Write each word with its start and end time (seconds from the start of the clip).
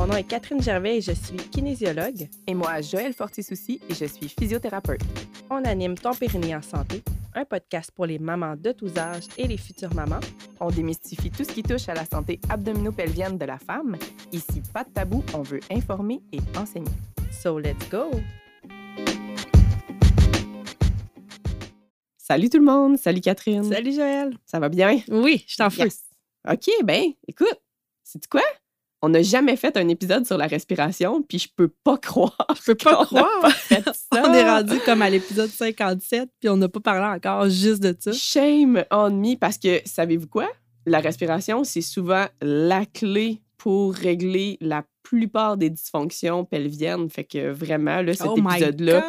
Mon 0.00 0.06
nom 0.06 0.16
est 0.16 0.24
Catherine 0.24 0.62
Gervais 0.62 0.96
et 0.96 1.00
je 1.02 1.12
suis 1.12 1.36
kinésiologue. 1.36 2.26
Et 2.46 2.54
moi, 2.54 2.80
Joël 2.80 3.12
Fortisouci 3.12 3.82
et 3.86 3.92
je 3.92 4.06
suis 4.06 4.30
physiothérapeute. 4.30 5.02
On 5.50 5.62
anime 5.62 5.94
Ton 5.94 6.14
Périnée 6.14 6.56
en 6.56 6.62
santé, 6.62 7.02
un 7.34 7.44
podcast 7.44 7.90
pour 7.94 8.06
les 8.06 8.18
mamans 8.18 8.56
de 8.56 8.72
tous 8.72 8.96
âges 8.96 9.26
et 9.36 9.46
les 9.46 9.58
futures 9.58 9.92
mamans. 9.92 10.20
On 10.58 10.70
démystifie 10.70 11.30
tout 11.30 11.44
ce 11.44 11.52
qui 11.52 11.62
touche 11.62 11.86
à 11.90 11.92
la 11.92 12.06
santé 12.06 12.40
abdominopelvienne 12.48 13.36
de 13.36 13.44
la 13.44 13.58
femme. 13.58 13.98
Ici, 14.32 14.62
pas 14.72 14.84
de 14.84 14.88
tabou, 14.88 15.22
on 15.34 15.42
veut 15.42 15.60
informer 15.70 16.22
et 16.32 16.40
enseigner. 16.56 16.88
So 17.30 17.58
let's 17.58 17.86
go! 17.90 18.10
Salut 22.16 22.48
tout 22.48 22.58
le 22.58 22.64
monde, 22.64 22.96
salut 22.96 23.20
Catherine. 23.20 23.70
Salut 23.70 23.92
Joël. 23.92 24.32
Ça 24.46 24.58
va 24.58 24.70
bien? 24.70 24.98
Oui, 25.10 25.44
je 25.46 25.56
t'en 25.58 25.68
fous. 25.68 25.82
OK, 26.50 26.70
ben, 26.84 27.04
écoute, 27.28 27.60
c'est 28.02 28.26
quoi? 28.28 28.40
On 29.02 29.08
n'a 29.08 29.22
jamais 29.22 29.56
fait 29.56 29.76
un 29.78 29.88
épisode 29.88 30.26
sur 30.26 30.36
la 30.36 30.46
respiration, 30.46 31.22
puis 31.22 31.38
je 31.38 31.48
peux 31.56 31.68
pas 31.84 31.96
croire. 31.96 32.46
Je 32.54 32.72
peux 32.72 32.74
pas 32.74 33.06
croire. 33.06 33.30
on 34.12 34.34
est 34.34 34.48
rendu 34.48 34.78
comme 34.84 35.00
à 35.00 35.08
l'épisode 35.08 35.48
57, 35.48 36.28
puis 36.38 36.50
on 36.50 36.58
n'a 36.58 36.68
pas 36.68 36.80
parlé 36.80 37.16
encore 37.16 37.48
juste 37.48 37.82
de 37.82 37.96
ça. 37.98 38.12
Shame 38.12 38.84
on 38.90 39.10
me, 39.10 39.36
parce 39.36 39.56
que 39.56 39.80
savez-vous 39.86 40.26
quoi? 40.26 40.48
La 40.84 41.00
respiration, 41.00 41.64
c'est 41.64 41.80
souvent 41.80 42.26
la 42.42 42.84
clé 42.84 43.40
pour 43.56 43.94
régler 43.94 44.58
la 44.60 44.84
plupart 45.10 45.56
des 45.56 45.70
dysfonctions 45.70 46.44
pelviennes. 46.44 47.10
Fait 47.10 47.24
que 47.24 47.50
vraiment, 47.50 48.00
là, 48.00 48.12
cet 48.14 48.28
Oh 48.28 48.36
épisode-là 48.38 49.04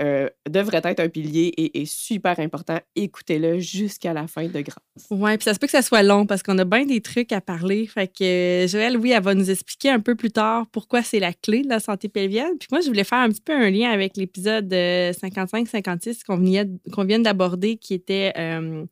euh, 0.00 0.28
devrait 0.48 0.80
être 0.84 1.00
un 1.00 1.08
pilier 1.10 1.48
et 1.58 1.82
est 1.82 1.84
super 1.84 2.40
important. 2.40 2.78
Écoutez-le 2.96 3.58
jusqu'à 3.58 4.14
la 4.14 4.26
fin 4.26 4.46
de 4.46 4.60
grâce. 4.62 5.06
Oui, 5.10 5.36
puis 5.36 5.44
ça 5.44 5.52
se 5.52 5.58
peut 5.58 5.66
que 5.66 5.72
ça 5.72 5.82
soit 5.82 6.02
long 6.02 6.24
parce 6.24 6.42
qu'on 6.42 6.56
a 6.58 6.64
bien 6.64 6.86
des 6.86 7.02
trucs 7.02 7.32
à 7.32 7.42
parler. 7.42 7.86
Fait 7.86 8.08
que 8.08 8.24
euh, 8.64 8.66
Joël, 8.66 8.96
oui, 8.96 9.10
elle 9.10 9.22
va 9.22 9.34
nous 9.34 9.50
expliquer 9.50 9.90
un 9.90 10.00
peu 10.00 10.14
plus 10.14 10.30
tard 10.30 10.66
pourquoi 10.72 11.02
c'est 11.02 11.20
la 11.20 11.34
clé 11.34 11.62
de 11.62 11.68
la 11.68 11.80
santé 11.80 12.08
pelvienne. 12.08 12.56
Puis 12.58 12.68
moi, 12.72 12.80
je 12.80 12.86
voulais 12.86 13.04
faire 13.04 13.18
un 13.18 13.28
petit 13.28 13.42
peu 13.42 13.52
un 13.52 13.68
lien 13.70 13.90
avec 13.90 14.16
l'épisode 14.16 14.72
55-56 14.72 16.24
qu'on 16.26 16.36
venait- 16.38 16.66
qu'on 16.92 17.04
vient 17.04 17.20
d'aborder 17.20 17.76
qui 17.76 17.92
était 17.94 18.32
euh, 18.38 18.84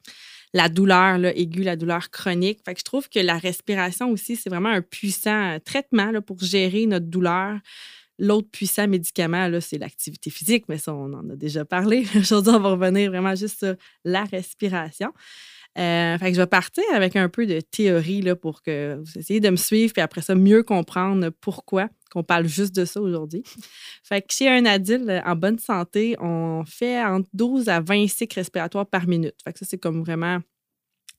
la 0.55 0.69
douleur 0.69 1.25
aiguë, 1.25 1.63
la 1.63 1.77
douleur 1.77 2.11
chronique. 2.11 2.61
Fait 2.65 2.75
que 2.75 2.81
je 2.81 2.85
trouve 2.85 3.09
que 3.09 3.21
la 3.21 3.39
respiration 3.39 4.11
aussi, 4.11 4.37
c'est 4.37 4.51
vraiment 4.51 4.71
un 4.71 4.83
puissant 4.83 5.55
euh, 5.55 5.59
traitement 5.59 6.13
pour 6.23 6.39
gérer 6.41 6.87
notre 6.87 7.07
douleur. 7.07 7.59
L'autre 8.19 8.49
puissant 8.51 8.89
médicament, 8.89 9.49
c'est 9.61 9.79
l'activité 9.79 10.31
physique, 10.31 10.65
mais 10.69 10.79
ça, 10.79 10.93
on 10.93 11.13
en 11.13 11.31
a 11.31 11.37
déjà 11.37 11.65
parlé. 11.65 12.05
Aujourd'hui, 12.17 12.53
on 12.53 12.61
va 12.61 12.71
revenir 12.71 13.11
vraiment 13.11 13.35
juste 13.37 13.59
sur 13.59 13.75
la 14.05 14.25
respiration. 14.25 15.13
Euh, 15.79 16.19
fait 16.19 16.31
que 16.31 16.37
je 16.37 16.41
vais 16.41 16.47
partir 16.47 16.83
avec 16.93 17.15
un 17.15 17.29
peu 17.29 17.47
de 17.47 17.61
théorie 17.61 18.21
là, 18.21 18.35
pour 18.35 18.63
que 18.63 18.97
vous 18.97 19.19
essayiez 19.19 19.41
de 19.41 19.51
me 19.51 19.57
suivre, 19.57 19.93
puis 19.93 20.03
après 20.03 20.23
ça, 20.23 20.35
mieux 20.35 20.63
comprendre 20.63 21.31
pourquoi 21.41 21.89
qu'on 22.11 22.25
parle 22.25 22.47
juste 22.47 22.75
de 22.75 22.85
ça 22.85 23.01
aujourd'hui. 23.01 23.45
Fait 24.03 24.23
que 24.23 24.33
chez 24.33 24.49
un 24.49 24.65
adulte 24.65 25.09
en 25.25 25.37
bonne 25.37 25.59
santé, 25.59 26.17
on 26.21 26.65
fait 26.67 27.03
entre 27.05 27.29
12 27.33 27.69
à 27.69 27.81
20 27.81 28.09
cycles 28.09 28.39
respiratoires 28.39 28.87
par 28.87 29.07
minute. 29.07 29.35
Ça, 29.45 29.67
c'est 29.67 29.79
comme 29.79 30.03
vraiment 30.03 30.39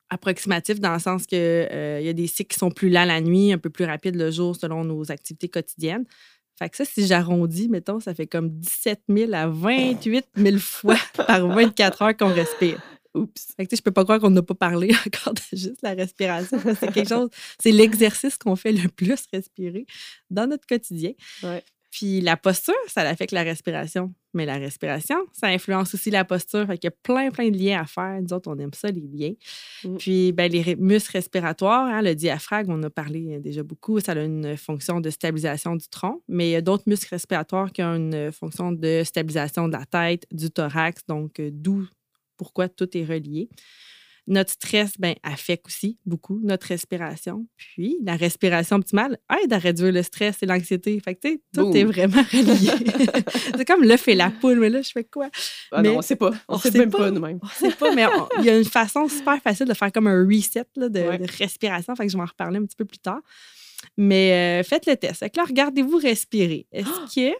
approximatif 0.10 0.80
dans 0.80 0.94
le 0.94 1.00
sens 1.00 1.28
que 1.28 1.36
euh, 1.36 2.02
y 2.02 2.10
a 2.10 2.14
des 2.14 2.28
cycles 2.28 2.54
qui 2.54 2.60
sont 2.60 2.72
plus 2.72 2.90
lents 2.90 3.06
la 3.06 3.22
nuit, 3.22 3.54
un 3.54 3.60
peu 3.60 3.70
plus 3.70 3.86
rapides 3.86 4.16
le 4.16 4.32
jour 4.32 4.56
selon 4.56 4.84
nos 4.84 5.12
activités 5.12 5.48
quotidiennes. 5.48 6.06
Fait 6.58 6.70
que 6.70 6.76
ça, 6.76 6.84
si 6.84 7.08
j'arrondis, 7.08 7.70
mettons, 7.70 8.00
ça 8.00 8.14
fait 8.14 8.28
comme 8.28 8.50
17 8.50 9.04
000 9.08 9.34
à 9.34 9.48
28 9.48 10.26
000 10.36 10.58
fois 10.58 10.98
par 11.16 11.48
24 11.48 12.02
heures 12.02 12.18
qu'on 12.18 12.34
respire. 12.34 12.82
Oups. 13.16 13.54
Fait 13.56 13.66
que, 13.66 13.76
je 13.76 13.82
peux 13.82 13.92
pas 13.92 14.04
croire 14.04 14.20
qu'on 14.20 14.30
n'a 14.30 14.44
pas 14.44 14.56
parlé 14.56 14.92
encore 15.08 15.34
de 15.34 15.42
juste 15.54 15.82
la 15.82 15.94
respiration. 15.94 16.60
C'est 16.64 16.92
quelque 16.92 17.10
chose, 17.10 17.30
c'est 17.60 17.72
l'exercice 17.72 18.38
qu'on 18.38 18.56
fait 18.56 18.72
le 18.72 18.88
plus 18.88 19.26
respirer 19.34 19.86
dans 20.30 20.48
notre 20.48 20.68
quotidien. 20.68 21.14
Ouais. 21.44 21.64
Puis 21.92 22.22
la 22.22 22.38
posture, 22.38 22.76
ça 22.88 23.02
affecte 23.02 23.32
la 23.32 23.44
respiration. 23.44 24.14
Mais 24.36 24.46
la 24.46 24.58
respiration, 24.58 25.18
ça 25.34 25.48
influence 25.48 25.96
aussi 25.96 26.12
la 26.12 26.24
posture. 26.24 26.68
Fait 26.68 26.78
qu'il 26.78 26.88
y 26.88 26.94
a 26.94 26.96
plein, 27.02 27.32
plein 27.32 27.50
de 27.50 27.58
liens 27.58 27.82
à 27.82 27.86
faire. 27.86 28.22
Nous 28.22 28.32
autres, 28.32 28.52
on 28.52 28.60
aime 28.60 28.74
ça, 28.74 28.90
les 28.92 29.02
liens. 29.02 29.34
Mm. 29.84 29.98
Puis 29.98 30.32
ben, 30.34 30.52
les 30.52 30.76
muscles 30.76 31.14
respiratoires, 31.14 31.88
hein, 31.88 32.04
le 32.04 32.14
diaphragme, 32.14 32.72
on 32.72 32.84
a 32.84 32.92
parlé 32.92 33.38
euh, 33.38 33.40
déjà 33.40 33.64
beaucoup. 33.64 34.00
Ça 34.00 34.12
a 34.12 34.22
une 34.22 34.56
fonction 34.56 35.02
de 35.02 35.10
stabilisation 35.10 35.76
du 35.76 35.88
tronc. 35.88 36.22
Mais 36.28 36.50
il 36.50 36.52
y 36.52 36.56
a 36.56 36.62
d'autres 36.62 36.84
muscles 36.86 37.10
respiratoires 37.10 37.72
qui 37.72 37.82
ont 37.82 37.96
une 37.96 38.32
fonction 38.32 38.72
de 38.72 39.02
stabilisation 39.04 39.68
de 39.68 39.74
la 39.74 39.86
tête, 39.86 40.28
du 40.32 40.52
thorax. 40.52 41.02
Donc, 41.08 41.40
euh, 41.40 41.50
d'où 41.52 41.88
pourquoi 42.40 42.68
tout 42.70 42.98
est 42.98 43.06
relié. 43.06 43.50
Notre 44.28 44.52
stress 44.52 44.92
ben, 45.00 45.16
affecte 45.24 45.66
aussi 45.68 45.98
beaucoup 46.06 46.40
notre 46.44 46.68
respiration. 46.68 47.48
Puis, 47.58 47.98
la 48.04 48.16
respiration 48.16 48.76
optimale 48.76 49.18
aide 49.44 49.52
à 49.52 49.58
réduire 49.58 49.92
le 49.92 50.04
stress 50.04 50.44
et 50.44 50.46
l'anxiété. 50.46 51.00
Fait 51.04 51.16
que, 51.16 51.22
tu 51.22 51.30
sais, 51.34 51.42
tout 51.56 51.64
Boom. 51.64 51.76
est 51.76 51.84
vraiment 51.84 52.22
relié. 52.32 52.72
c'est 53.58 53.66
comme 53.66 53.84
l'œuf 53.84 54.08
et 54.08 54.14
la 54.14 54.30
poule, 54.30 54.60
mais 54.60 54.70
là, 54.70 54.84
je 54.84 54.92
fais 54.92 55.04
quoi? 55.04 55.30
Ah 55.72 55.82
Mais 55.82 55.90
non, 55.90 55.98
on 55.98 56.02
sait 56.04 56.16
pas. 56.16 56.32
On, 56.48 56.56
on 56.56 56.60
sait 56.60 56.70
sait 56.70 56.78
même 56.78 56.92
pas. 56.92 57.00
pas, 57.00 57.12
nous-mêmes. 57.12 57.40
On 57.42 57.48
sait 57.48 57.72
pas, 57.76 57.94
mais 57.96 58.06
il 58.38 58.46
y 58.46 58.50
a 58.52 58.58
une 58.58 58.66
façon 58.66 59.08
super 59.10 59.42
facile 59.42 59.66
de 59.68 59.74
faire 59.74 59.92
comme 59.92 60.06
un 60.08 60.24
reset 60.24 60.66
là, 60.76 60.90
de, 60.90 61.00
Ouais. 61.00 61.18
de 61.18 61.26
respiration. 61.40 61.96
Fait 61.96 62.06
que 62.06 62.12
je 62.12 62.18
vais 62.18 62.24
en 62.24 62.28
reparler 62.28 62.60
un 62.60 62.66
petit 62.66 62.76
peu 62.78 62.86
plus 62.86 63.00
tard. 63.00 63.22
Mais 63.98 64.60
euh, 64.62 64.64
faites 64.64 64.86
le 64.86 64.96
test. 64.96 65.20
Fait 65.22 65.30
que 65.32 65.38
là, 65.38 65.46
regardez-vous 65.46 65.98
respirer. 65.98 66.68
Est-ce 66.72 67.16
que 67.16 67.34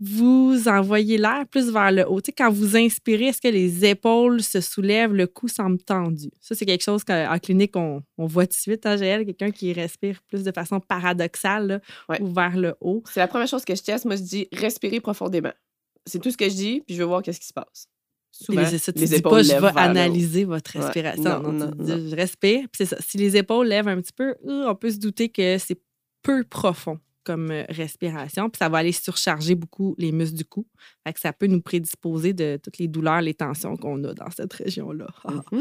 vous 0.00 0.68
envoyez 0.68 1.18
l'air 1.18 1.44
plus 1.50 1.70
vers 1.72 1.90
le 1.90 2.08
haut? 2.08 2.20
Tu 2.20 2.26
sais, 2.26 2.32
quand 2.32 2.50
vous 2.50 2.76
inspirez, 2.76 3.26
est-ce 3.26 3.40
que 3.40 3.48
les 3.48 3.84
épaules 3.84 4.42
se 4.42 4.60
soulèvent, 4.60 5.12
le 5.12 5.26
cou 5.26 5.48
semble 5.48 5.78
tendu? 5.78 6.30
Ça, 6.40 6.54
c'est 6.54 6.66
quelque 6.66 6.84
chose 6.84 7.02
qu'en 7.04 7.34
en 7.34 7.38
clinique, 7.38 7.74
on, 7.76 8.02
on 8.16 8.26
voit 8.26 8.46
tout 8.46 8.52
de 8.56 8.60
suite, 8.60 8.86
hein, 8.86 8.96
GL, 8.96 9.24
quelqu'un 9.24 9.50
qui 9.50 9.72
respire 9.72 10.20
plus 10.28 10.44
de 10.44 10.52
façon 10.52 10.78
paradoxale 10.80 11.66
là, 11.66 11.80
Ouais. 12.08 12.22
ou 12.22 12.28
vers 12.32 12.56
le 12.56 12.74
haut. 12.80 13.02
C'est 13.12 13.20
la 13.20 13.28
première 13.28 13.48
chose 13.48 13.64
que 13.64 13.74
je 13.74 13.82
teste. 13.82 14.04
Moi, 14.04 14.16
je 14.16 14.22
dis 14.22 14.48
respirer 14.52 15.00
profondément. 15.00 15.52
C'est 16.06 16.20
tout 16.20 16.30
ce 16.30 16.36
que 16.36 16.48
je 16.48 16.54
dis, 16.54 16.82
puis 16.86 16.94
je 16.94 17.00
veux 17.02 17.06
voir 17.08 17.22
qu'est-ce 17.22 17.40
qui 17.40 17.46
se 17.48 17.52
passe. 17.52 17.88
Souvent, 18.30 18.64
c'est 18.66 18.78
ça, 18.78 18.92
tu 18.92 19.00
les 19.00 19.06
dis 19.06 19.14
épaules 19.16 19.32
pas, 19.32 19.42
je 19.42 19.52
vais 19.60 19.72
analyser 19.80 20.44
votre 20.44 20.76
Ouais. 20.78 20.82
respiration. 20.84 21.22
Non, 21.24 21.40
Non, 21.40 21.52
non, 21.52 21.70
tu 21.72 21.82
dis, 21.84 21.90
non. 21.90 22.08
je 22.10 22.14
respire. 22.14 22.60
Puis 22.70 22.76
c'est 22.78 22.84
ça. 22.86 22.96
Si 23.00 23.18
les 23.18 23.36
épaules 23.36 23.66
lèvent 23.66 23.88
un 23.88 24.00
petit 24.00 24.12
peu, 24.12 24.36
euh, 24.46 24.68
on 24.68 24.74
peut 24.76 24.90
se 24.90 24.98
douter 24.98 25.28
que 25.28 25.58
c'est 25.58 25.80
peu 26.22 26.44
profond 26.44 26.98
comme 27.28 27.50
euh, 27.50 27.64
respiration. 27.68 28.48
Puis 28.48 28.58
ça 28.58 28.70
va 28.70 28.78
aller 28.78 28.92
surcharger 28.92 29.54
beaucoup 29.54 29.94
les 29.98 30.12
muscles 30.12 30.38
du 30.38 30.46
cou. 30.46 30.66
Fait 31.06 31.12
que 31.12 31.20
ça 31.20 31.34
peut 31.34 31.46
nous 31.46 31.60
prédisposer 31.60 32.32
de 32.32 32.58
toutes 32.62 32.78
les 32.78 32.88
douleurs, 32.88 33.20
les 33.20 33.34
tensions 33.34 33.76
qu'on 33.76 34.02
a 34.04 34.14
dans 34.14 34.30
cette 34.30 34.52
région-là. 34.54 35.06
Mhm. 35.52 35.60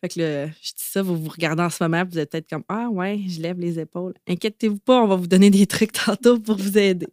Fait 0.00 0.08
que 0.08 0.14
je 0.14 0.72
dis 0.72 0.74
ça, 0.76 1.02
vous 1.02 1.16
vous 1.16 1.28
regardez 1.28 1.62
en 1.62 1.70
ce 1.70 1.82
moment, 1.82 2.04
vous 2.10 2.18
êtes 2.18 2.30
peut-être 2.30 2.48
comme 2.48 2.64
Ah 2.68 2.88
ouais, 2.90 3.20
je 3.26 3.40
lève 3.40 3.58
les 3.58 3.78
épaules. 3.78 4.14
Inquiétez-vous 4.26 4.78
pas, 4.78 5.02
on 5.02 5.06
va 5.06 5.16
vous 5.16 5.26
donner 5.26 5.50
des 5.58 5.66
trucs 5.66 5.92
tantôt 5.92 6.38
pour 6.38 6.56
vous 6.56 6.78
aider. 6.78 7.08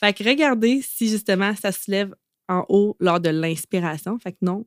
Fait 0.00 0.12
que 0.12 0.24
regardez 0.24 0.82
si 0.82 1.08
justement 1.08 1.54
ça 1.54 1.72
se 1.72 1.90
lève 1.90 2.14
en 2.48 2.64
haut 2.68 2.96
lors 3.00 3.20
de 3.20 3.30
l'inspiration. 3.30 4.18
Fait 4.18 4.32
que 4.32 4.38
non, 4.42 4.66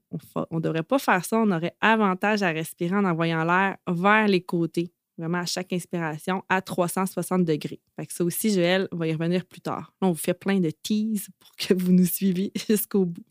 on 0.49 0.57
ne 0.57 0.61
devrait 0.61 0.83
pas 0.83 0.99
faire 0.99 1.23
ça. 1.23 1.37
On 1.37 1.51
aurait 1.51 1.75
avantage 1.81 2.41
à 2.43 2.49
respirer 2.49 2.95
en 2.95 3.05
envoyant 3.05 3.43
l'air 3.43 3.77
vers 3.87 4.27
les 4.27 4.41
côtés, 4.41 4.91
vraiment 5.17 5.39
à 5.39 5.45
chaque 5.45 5.73
inspiration, 5.73 6.43
à 6.49 6.61
360 6.61 7.43
degrés. 7.43 7.79
Fait 7.95 8.05
que 8.05 8.13
ça 8.13 8.23
aussi, 8.23 8.53
Joël 8.53 8.87
va 8.91 9.07
y 9.07 9.13
revenir 9.13 9.45
plus 9.45 9.61
tard. 9.61 9.93
On 10.01 10.11
vous 10.11 10.17
fait 10.17 10.33
plein 10.33 10.59
de 10.59 10.69
teases 10.69 11.27
pour 11.39 11.55
que 11.55 11.73
vous 11.73 11.91
nous 11.91 12.05
suiviez 12.05 12.51
jusqu'au 12.69 13.05
bout. 13.05 13.25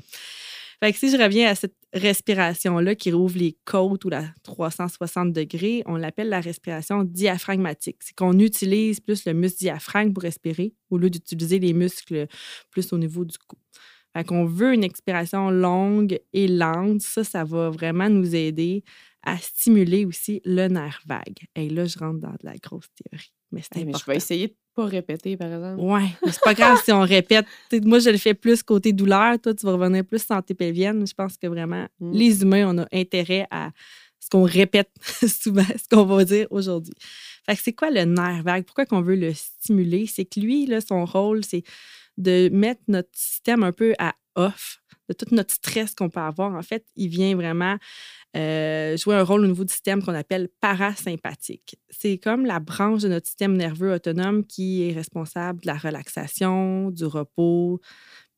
Fait 0.82 0.92
que 0.92 0.98
si 0.98 1.10
je 1.10 1.16
reviens 1.16 1.48
à 1.48 1.54
cette 1.54 1.74
respiration-là 1.94 2.94
qui 2.94 3.10
rouvre 3.10 3.38
les 3.38 3.56
côtes 3.64 4.04
ou 4.04 4.10
la 4.10 4.24
360 4.42 5.32
degrés, 5.32 5.82
on 5.86 5.96
l'appelle 5.96 6.28
la 6.28 6.40
respiration 6.40 7.02
diaphragmatique. 7.02 7.96
C'est 8.00 8.14
qu'on 8.14 8.38
utilise 8.38 9.00
plus 9.00 9.24
le 9.24 9.32
muscle 9.32 9.58
diaphragme 9.58 10.12
pour 10.12 10.22
respirer 10.22 10.74
au 10.90 10.98
lieu 10.98 11.08
d'utiliser 11.08 11.58
les 11.58 11.72
muscles 11.72 12.26
plus 12.70 12.92
au 12.92 12.98
niveau 12.98 13.24
du 13.24 13.38
cou. 13.38 13.56
Fait 14.14 14.24
qu'on 14.24 14.44
veut 14.44 14.74
une 14.74 14.84
expiration 14.84 15.50
longue 15.50 16.18
et 16.32 16.48
lente. 16.48 17.00
Ça, 17.00 17.24
ça 17.24 17.44
va 17.44 17.70
vraiment 17.70 18.08
nous 18.08 18.34
aider 18.34 18.82
à 19.26 19.36
stimuler 19.38 20.06
aussi 20.06 20.40
le 20.44 20.68
nerf 20.68 21.02
vague. 21.06 21.40
Et 21.54 21.68
là, 21.68 21.84
je 21.84 21.98
rentre 21.98 22.20
dans 22.20 22.30
de 22.30 22.38
la 22.44 22.54
grosse 22.56 22.86
théorie. 22.94 23.32
Mais 23.52 23.60
c'est 23.62 23.76
Hey, 23.80 23.84
mais 23.84 23.90
je 23.92 23.96
important. 23.96 24.12
vais 24.12 24.16
essayer 24.16 24.48
de 24.48 24.54
pas 24.74 24.86
répéter, 24.86 25.36
par 25.36 25.48
exemple. 25.52 25.82
Mais 26.24 26.32
c'est 26.32 26.42
pas 26.42 26.54
grave 26.54 26.80
si 26.84 26.92
on 26.92 27.00
répète. 27.00 27.44
T'sais, 27.68 27.80
moi, 27.80 27.98
je 27.98 28.10
le 28.10 28.18
fais 28.18 28.34
plus 28.34 28.62
côté 28.62 28.92
douleur. 28.92 29.38
Toi, 29.40 29.52
tu 29.54 29.66
vas 29.66 29.72
revenir 29.72 30.04
plus 30.04 30.22
santé 30.24 30.54
pelvienne. 30.54 31.06
Je 31.06 31.12
pense 31.14 31.36
que 31.36 31.46
vraiment, 31.46 31.86
Mm. 32.00 32.12
les 32.12 32.42
humains, 32.42 32.74
on 32.74 32.78
a 32.82 32.86
intérêt 32.92 33.46
à 33.50 33.70
ce 34.20 34.28
qu'on 34.30 34.44
répète 34.44 34.90
souvent, 35.26 35.62
ce 35.76 35.88
qu'on 35.94 36.04
va 36.04 36.24
dire 36.24 36.46
aujourd'hui. 36.50 36.94
Fait 37.46 37.56
que 37.56 37.62
c'est 37.62 37.72
quoi 37.72 37.90
le 37.90 38.04
nerf 38.04 38.42
vague? 38.42 38.64
Pourquoi 38.64 38.86
qu'on 38.86 39.00
veut 39.02 39.16
le 39.16 39.32
stimuler? 39.34 40.06
C'est 40.06 40.24
que 40.24 40.40
lui, 40.40 40.66
là, 40.66 40.80
son 40.80 41.04
rôle, 41.04 41.44
c'est 41.44 41.62
de 42.18 42.48
mettre 42.52 42.80
notre 42.88 43.10
système 43.12 43.62
un 43.62 43.72
peu 43.72 43.94
à 43.98 44.14
off, 44.36 44.80
de 45.08 45.14
tout 45.14 45.34
notre 45.34 45.54
stress 45.54 45.94
qu'on 45.94 46.10
peut 46.10 46.20
avoir. 46.20 46.54
En 46.54 46.62
fait, 46.62 46.84
il 46.96 47.08
vient 47.08 47.34
vraiment 47.36 47.76
euh, 48.36 48.96
jouer 48.96 49.16
un 49.16 49.22
rôle 49.22 49.42
au 49.42 49.46
niveau 49.46 49.64
du 49.64 49.72
système 49.72 50.02
qu'on 50.02 50.14
appelle 50.14 50.48
parasympathique. 50.60 51.76
C'est 51.90 52.18
comme 52.18 52.44
la 52.44 52.60
branche 52.60 53.02
de 53.02 53.08
notre 53.08 53.26
système 53.26 53.56
nerveux 53.56 53.92
autonome 53.92 54.44
qui 54.44 54.88
est 54.88 54.92
responsable 54.92 55.60
de 55.60 55.66
la 55.66 55.76
relaxation, 55.76 56.90
du 56.90 57.04
repos, 57.04 57.80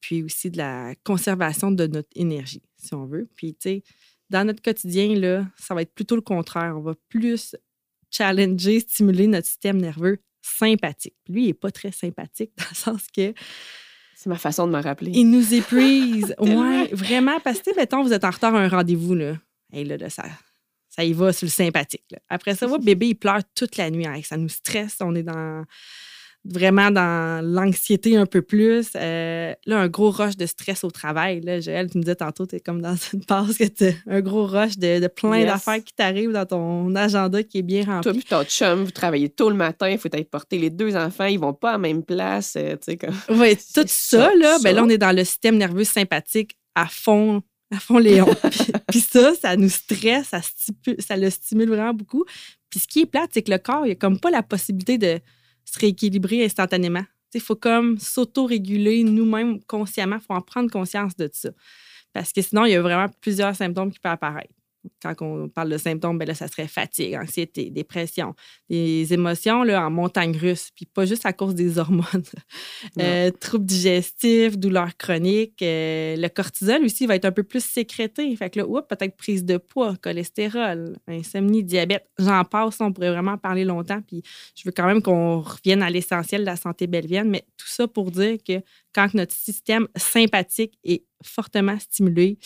puis 0.01 0.23
aussi 0.23 0.51
de 0.51 0.59
la 0.59 0.95
conservation 1.05 1.71
de 1.71 1.87
notre 1.87 2.11
énergie, 2.15 2.63
si 2.77 2.95
on 2.95 3.07
veut. 3.07 3.29
Puis, 3.35 3.55
tu 3.55 3.71
sais, 3.71 3.83
dans 4.31 4.47
notre 4.47 4.63
quotidien, 4.63 5.15
là, 5.15 5.47
ça 5.57 5.75
va 5.75 5.83
être 5.83 5.95
plutôt 5.95 6.15
le 6.15 6.23
contraire. 6.23 6.75
On 6.77 6.83
va 6.83 6.95
plus 7.09 7.57
challenger, 8.11 8.81
stimuler 8.81 9.27
notre 9.27 9.47
système 9.47 9.81
nerveux 9.81 10.19
sympathique. 10.43 11.17
Lui, 11.29 11.45
il 11.45 11.47
n'est 11.49 11.55
pas 11.55 11.71
très 11.71 11.93
sympathique 11.93 12.53
dans 12.59 12.67
le 12.71 12.77
sens 12.77 13.07
que. 13.15 13.33
C'est 14.21 14.29
ma 14.29 14.37
façon 14.37 14.67
de 14.67 14.73
me 14.73 14.83
rappeler. 14.83 15.13
Il 15.15 15.31
nous 15.31 15.55
épuise. 15.55 16.35
ouais, 16.41 16.89
vraiment. 16.91 17.39
Parce 17.39 17.61
que, 17.61 17.71
mettons, 17.77 18.03
vous 18.03 18.13
êtes 18.13 18.25
en 18.25 18.31
retard 18.31 18.53
à 18.53 18.59
un 18.59 18.69
rendez-vous, 18.69 19.15
là. 19.15 19.35
Et 19.73 19.85
là, 19.85 20.11
ça, 20.11 20.25
ça 20.89 21.05
y 21.05 21.13
va 21.13 21.33
sur 21.33 21.47
le 21.47 21.53
sympathique. 21.53 22.17
Après 22.29 22.57
ça, 22.57 22.67
votre 22.67 22.85
bébé, 22.85 23.11
il 23.11 23.15
pleure 23.15 23.43
toute 23.55 23.77
la 23.77 23.91
nuit. 23.91 24.07
Ça 24.25 24.37
nous 24.37 24.49
stresse. 24.49 24.97
On 25.01 25.15
est 25.15 25.23
dans 25.23 25.65
vraiment 26.45 26.91
dans 26.91 27.45
l'anxiété 27.45 28.17
un 28.17 28.27
peu 28.27 28.43
plus. 28.43 28.91
Euh, 28.97 29.53
là, 29.67 29.79
un 29.79 29.89
gros 29.89 30.11
rush 30.11 30.37
de 30.37 30.47
stress 30.47 30.85
au 30.85 30.91
travail. 30.91 31.41
Là, 31.41 31.61
Joël, 31.61 31.91
tu 31.91 31.99
me 31.99 32.03
disais 32.03 32.17
tantôt, 32.17 32.47
tu 32.47 32.57
es 32.57 32.61
comme 32.61 32.81
dans 32.81 32.97
une 33.13 33.25
passe 33.25 33.59
que 33.59 33.65
tu 33.65 33.95
un 34.07 34.21
gros 34.21 34.47
rush 34.47 34.79
de, 34.79 35.07
plein 35.09 35.45
d'affaires 35.45 35.83
qui 35.83 35.93
t'arrivent 35.95 36.33
dans 36.33 36.47
ton 36.47 36.95
agenda 36.95 37.43
qui 37.43 37.59
est 37.59 37.63
bien 37.63 37.85
rempli. 37.85 38.03
Toi 38.03 38.13
puis 38.13 38.25
ton 38.25 38.45
chum, 38.45 38.85
vous 38.85 38.91
travaillez 38.91 39.29
tôt 39.29 39.51
le 39.51 39.57
matin, 39.57 39.89
il 39.89 39.99
faut 39.99 40.09
être 40.13 40.31
porter 40.31 40.59
les 40.59 40.71
deux 40.71 40.97
enfants, 40.97 41.27
ils 41.27 41.39
vont 41.39 41.55
pas 41.55 41.71
à 41.71 41.73
la 41.73 41.79
même 41.79 42.03
place. 42.03 42.55
Euh, 42.57 42.77
comme... 43.01 43.15
Oui, 43.39 43.57
tout 43.75 43.85
ça, 43.87 44.35
là, 44.35 44.59
Ben 44.63 44.75
là, 44.75 44.83
on 44.85 44.89
est 44.89 44.99
dans 44.99 45.15
le 45.15 45.25
système 45.25 45.57
nerveux 45.57 45.85
sympathique 45.85 46.57
à 46.75 46.87
fond 46.87 47.43
à 47.71 47.79
fond 47.79 47.99
Léon. 47.99 48.29
puis, 48.89 49.01
ça, 49.01 49.35
ça 49.35 49.55
nous 49.57 49.69
stresse, 49.69 50.29
ça, 50.29 50.41
ça 50.99 51.17
le 51.19 51.29
stimule 51.29 51.69
vraiment 51.69 51.93
beaucoup. 51.93 52.25
Puis 52.71 52.81
ce 52.81 52.89
qui 52.89 53.01
est 53.01 53.07
plate, 53.07 53.31
c'est 53.35 53.43
que 53.43 53.51
le 53.51 53.59
corps, 53.59 53.87
il 53.87 53.93
a 53.93 53.95
comme 53.95 54.19
pas 54.19 54.31
la 54.31 54.43
possibilité 54.43 54.97
de 54.97 55.21
se 55.73 55.79
rééquilibrer 55.79 56.45
instantanément. 56.45 57.05
Il 57.35 57.41
faut 57.41 57.57
comme 57.57 57.99
s'auto-réguler 57.99 59.05
nous-mêmes 59.05 59.63
consciemment. 59.65 60.17
Il 60.17 60.23
faut 60.23 60.35
en 60.35 60.41
prendre 60.41 60.71
conscience 60.71 61.15
de 61.17 61.29
ça. 61.33 61.51
Parce 62.13 62.33
que 62.33 62.41
sinon, 62.41 62.65
il 62.65 62.73
y 62.73 62.75
a 62.75 62.83
vraiment 62.83 63.09
plusieurs 63.21 63.55
symptômes 63.55 63.93
qui 63.93 63.99
peuvent 63.99 64.13
apparaître 64.13 64.55
quand 65.03 65.15
on 65.21 65.49
parle 65.49 65.71
de 65.71 65.79
symptômes, 65.79 66.19
ben 66.19 66.27
là, 66.27 66.35
ça 66.35 66.49
serait 66.49 66.69
fatigue, 66.69 67.15
anxiété, 67.15 67.71
dépression, 67.71 68.35
des 68.69 69.13
émotions 69.13 69.63
là, 69.63 69.87
en 69.87 69.91
montagne 69.91 70.37
russe, 70.37 70.71
puis 70.75 70.87
pas 70.87 71.05
juste 71.05 71.27
à 71.27 71.33
cause 71.33 71.55
des 71.55 71.79
hormones. 71.79 72.05
Euh, 72.99 73.31
troubles 73.31 73.67
digestifs, 73.67 74.59
douleurs 74.59 74.97
chroniques. 74.97 75.63
Euh, 75.63 76.17
le 76.17 76.29
cortisol 76.29 76.83
aussi 76.85 77.07
va 77.07 77.17
être 77.17 77.25
un 77.25 77.33
peu 77.33 77.43
plus 77.43 77.65
sécrété. 77.65 78.35
Fait 78.37 78.51
que 78.51 78.61
là, 78.61 78.83
peut-être 78.83 79.17
prise 79.17 79.45
de 79.45 79.57
poids, 79.57 79.97
cholestérol, 79.97 80.97
insomnie, 81.07 81.63
diabète. 81.63 82.09
J'en 82.19 82.45
passe, 82.45 82.81
on 82.81 82.93
pourrait 82.93 83.11
vraiment 83.11 83.37
parler 83.37 83.65
longtemps. 83.65 84.01
Puis 84.03 84.23
je 84.57 84.63
veux 84.65 84.73
quand 84.73 84.87
même 84.87 85.03
qu'on 85.03 85.41
revienne 85.41 85.83
à 85.83 85.91
l'essentiel 85.91 86.43
de 86.43 86.47
la 86.47 86.57
santé 86.57 86.87
belvienne, 86.87 87.29
mais 87.29 87.45
tout 87.57 87.69
ça 87.69 87.87
pour 87.87 88.11
dire 88.11 88.39
que 88.47 88.61
quand 88.95 89.15
notre 89.15 89.35
système 89.35 89.87
sympathique 89.97 90.79
est 90.85 91.05
fortement 91.23 91.79
stimulé, 91.79 92.39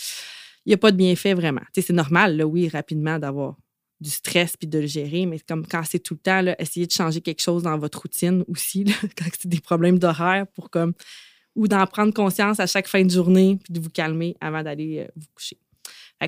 il 0.65 0.69
n'y 0.69 0.73
a 0.73 0.77
pas 0.77 0.91
de 0.91 0.97
bienfait 0.97 1.33
vraiment. 1.33 1.61
c'est 1.73 1.89
normal, 1.91 2.37
là, 2.37 2.45
oui, 2.45 2.69
rapidement, 2.69 3.19
d'avoir 3.19 3.57
du 3.99 4.09
stress 4.09 4.57
puis 4.57 4.67
de 4.67 4.79
le 4.79 4.87
gérer, 4.87 5.25
mais 5.25 5.39
comme 5.39 5.65
quand 5.65 5.83
c'est 5.83 5.99
tout 5.99 6.15
le 6.15 6.19
temps, 6.19 6.41
là, 6.41 6.55
essayez 6.61 6.85
de 6.85 6.91
changer 6.91 7.21
quelque 7.21 7.41
chose 7.41 7.63
dans 7.63 7.77
votre 7.77 8.01
routine 8.01 8.43
aussi, 8.47 8.83
quand 9.17 9.25
c'est 9.39 9.47
des 9.47 9.61
problèmes 9.61 9.97
d'horaire 9.97 10.45
pour 10.47 10.69
comme 10.69 10.93
ou 11.55 11.67
d'en 11.67 11.85
prendre 11.85 12.13
conscience 12.13 12.59
à 12.59 12.67
chaque 12.67 12.87
fin 12.87 13.03
de 13.03 13.11
journée 13.11 13.59
puis 13.63 13.73
de 13.73 13.79
vous 13.79 13.89
calmer 13.89 14.35
avant 14.41 14.63
d'aller 14.63 14.99
euh, 14.99 15.11
vous 15.15 15.27
coucher. 15.35 15.57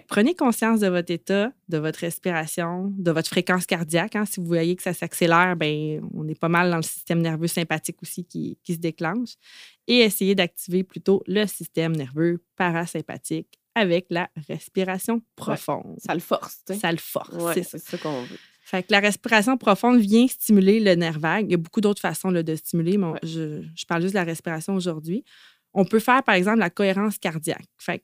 prenez 0.07 0.35
conscience 0.35 0.81
de 0.81 0.87
votre 0.87 1.11
état, 1.11 1.51
de 1.67 1.79
votre 1.79 1.99
respiration, 1.99 2.93
de 2.95 3.11
votre 3.11 3.29
fréquence 3.29 3.65
cardiaque. 3.65 4.15
Hein. 4.15 4.25
Si 4.25 4.39
vous 4.39 4.45
voyez 4.45 4.75
que 4.75 4.83
ça 4.83 4.93
s'accélère, 4.93 5.55
ben 5.55 6.07
on 6.13 6.27
est 6.27 6.39
pas 6.39 6.47
mal 6.49 6.69
dans 6.69 6.77
le 6.77 6.83
système 6.83 7.21
nerveux 7.21 7.47
sympathique 7.47 7.97
aussi 8.03 8.23
qui, 8.23 8.59
qui 8.63 8.75
se 8.75 8.79
déclenche. 8.79 9.33
Et 9.87 10.01
essayez 10.01 10.35
d'activer 10.35 10.83
plutôt 10.83 11.23
le 11.25 11.47
système 11.47 11.95
nerveux 11.95 12.43
parasympathique 12.55 13.59
avec 13.75 14.07
la 14.09 14.29
respiration 14.47 15.21
profonde. 15.35 15.95
ça 15.97 16.13
le 16.13 16.21
force. 16.21 16.61
Ça 16.79 16.91
le 16.91 16.97
force, 16.97 17.35
c'est 17.53 17.77
ça. 17.77 17.97
qu'on 17.97 18.21
veut. 18.23 18.37
Fait 18.65 18.81
que 18.81 18.91
la 18.91 18.99
respiration 18.99 19.57
profonde 19.57 19.99
vient 19.99 20.27
stimuler 20.27 20.79
le 20.79 20.95
nerf 20.95 21.19
vague. 21.19 21.45
Il 21.47 21.51
y 21.51 21.53
a 21.53 21.57
beaucoup 21.57 21.81
d'autres 21.81 22.01
façons 22.01 22.31
de 22.31 22.55
stimuler, 22.55 22.97
mais 22.97 23.11
je, 23.21 23.61
parle 23.87 24.01
juste 24.01 24.15
de 24.15 24.19
la 24.19 24.23
respiration 24.23 24.73
aujourd'hui. 24.73 25.23
On 25.73 25.85
peut 25.85 25.99
faire, 25.99 26.23
par 26.23 26.33
exemple, 26.33 26.57
la 26.57 26.71
cohérence 26.71 27.19
cardiaque. 27.19 27.67
Fait 27.77 28.03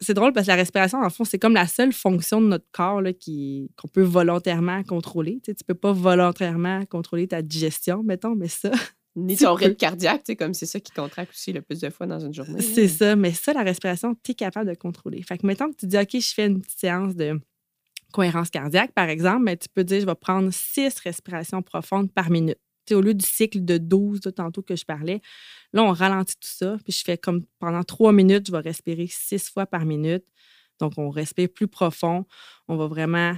c'est 0.00 0.14
drôle 0.14 0.32
parce 0.32 0.46
que 0.46 0.50
la 0.50 0.56
respiration, 0.56 0.98
en 1.00 1.10
fond, 1.10 1.24
c'est 1.24 1.38
comme 1.38 1.54
la 1.54 1.66
seule 1.66 1.92
fonction 1.92 2.40
de 2.40 2.46
notre 2.46 2.66
corps 2.72 3.02
qu'on 3.02 3.88
peut 3.88 4.02
volontairement 4.02 4.82
contrôler. 4.82 5.40
Tu 5.44 5.52
ne 5.52 5.56
peux 5.66 5.74
pas 5.74 5.92
volontairement 5.92 6.84
contrôler 6.86 7.28
ta 7.28 7.40
digestion, 7.42 8.02
mettons, 8.02 8.34
mais 8.34 8.48
ça, 8.48 8.72
ni 9.14 9.36
ton 9.36 9.54
rythme 9.54 9.74
cardiaque, 9.74 10.22
comme 10.38 10.54
c'est 10.54 10.66
ça 10.66 10.80
qui 10.80 10.92
contracte 10.92 11.32
aussi 11.32 11.52
le 11.52 11.60
plus 11.60 11.80
de 11.80 11.90
fois 11.90 12.06
dans 12.06 12.20
une 12.20 12.32
journée. 12.32 12.62
C'est 12.62 12.88
ça, 12.88 13.14
mais 13.16 13.32
ça, 13.32 13.52
la 13.52 13.62
respiration, 13.62 14.14
tu 14.22 14.32
es 14.32 14.34
capable 14.34 14.70
de 14.70 14.74
contrôler. 14.74 15.22
Fait 15.22 15.38
que 15.38 15.46
mettons 15.46 15.70
que 15.70 15.76
tu 15.76 15.86
dis, 15.86 15.98
OK, 15.98 16.10
je 16.12 16.34
fais 16.34 16.46
une 16.46 16.60
petite 16.60 16.78
séance 16.78 17.14
de 17.14 17.38
cohérence 18.12 18.50
cardiaque, 18.50 18.92
par 18.92 19.08
exemple, 19.08 19.42
mais 19.42 19.56
tu 19.56 19.68
peux 19.68 19.84
dire, 19.84 20.00
je 20.00 20.06
vais 20.06 20.14
prendre 20.14 20.50
six 20.52 20.98
respirations 21.00 21.62
profondes 21.62 22.10
par 22.12 22.30
minute. 22.30 22.58
au 22.90 23.00
lieu 23.00 23.14
du 23.14 23.24
cycle 23.24 23.64
de 23.64 23.78
12 23.78 24.20
de 24.20 24.30
tantôt 24.30 24.62
que 24.62 24.76
je 24.76 24.84
parlais, 24.84 25.20
là, 25.72 25.82
on 25.82 25.92
ralentit 25.92 26.34
tout 26.34 26.48
ça, 26.48 26.76
puis 26.84 26.92
je 26.92 27.02
fais 27.02 27.16
comme 27.16 27.44
pendant 27.58 27.82
trois 27.82 28.12
minutes, 28.12 28.46
je 28.46 28.52
vais 28.52 28.60
respirer 28.60 29.06
six 29.08 29.48
fois 29.48 29.66
par 29.66 29.84
minute. 29.84 30.24
Donc, 30.78 30.94
on 30.96 31.10
respire 31.10 31.48
plus 31.48 31.68
profond. 31.68 32.26
On 32.66 32.76
va 32.76 32.86
vraiment 32.86 33.36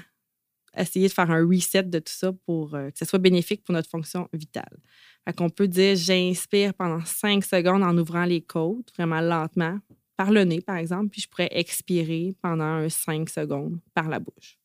essayer 0.77 1.09
de 1.09 1.13
faire 1.13 1.31
un 1.31 1.47
reset 1.47 1.85
de 1.85 1.99
tout 1.99 2.13
ça 2.13 2.33
pour 2.47 2.75
euh, 2.75 2.91
que 2.91 2.99
ce 2.99 3.05
soit 3.05 3.19
bénéfique 3.19 3.63
pour 3.65 3.75
notre 3.75 3.89
fonction 3.89 4.29
vitale. 4.33 4.79
Fait 5.25 5.35
qu'on 5.35 5.51
peut 5.51 5.69
dire 5.69 5.97
j'inspire 5.97 6.75
pendant 6.75 7.05
cinq 7.05 7.45
secondes 7.45 7.83
en 7.83 7.97
ouvrant 7.97 8.25
les 8.25 8.43
côtes, 8.43 8.93
vraiment 8.97 9.21
lentement, 9.21 9.79
par 10.17 10.31
le 10.31 10.45
nez, 10.45 10.61
par 10.61 10.77
exemple, 10.77 11.09
puis 11.11 11.23
je 11.23 11.29
pourrais 11.29 11.49
expirer 11.51 12.35
pendant 12.41 12.89
cinq 12.89 13.29
secondes 13.29 13.79
par 13.95 14.09
la 14.09 14.21
bouche. 14.21 14.59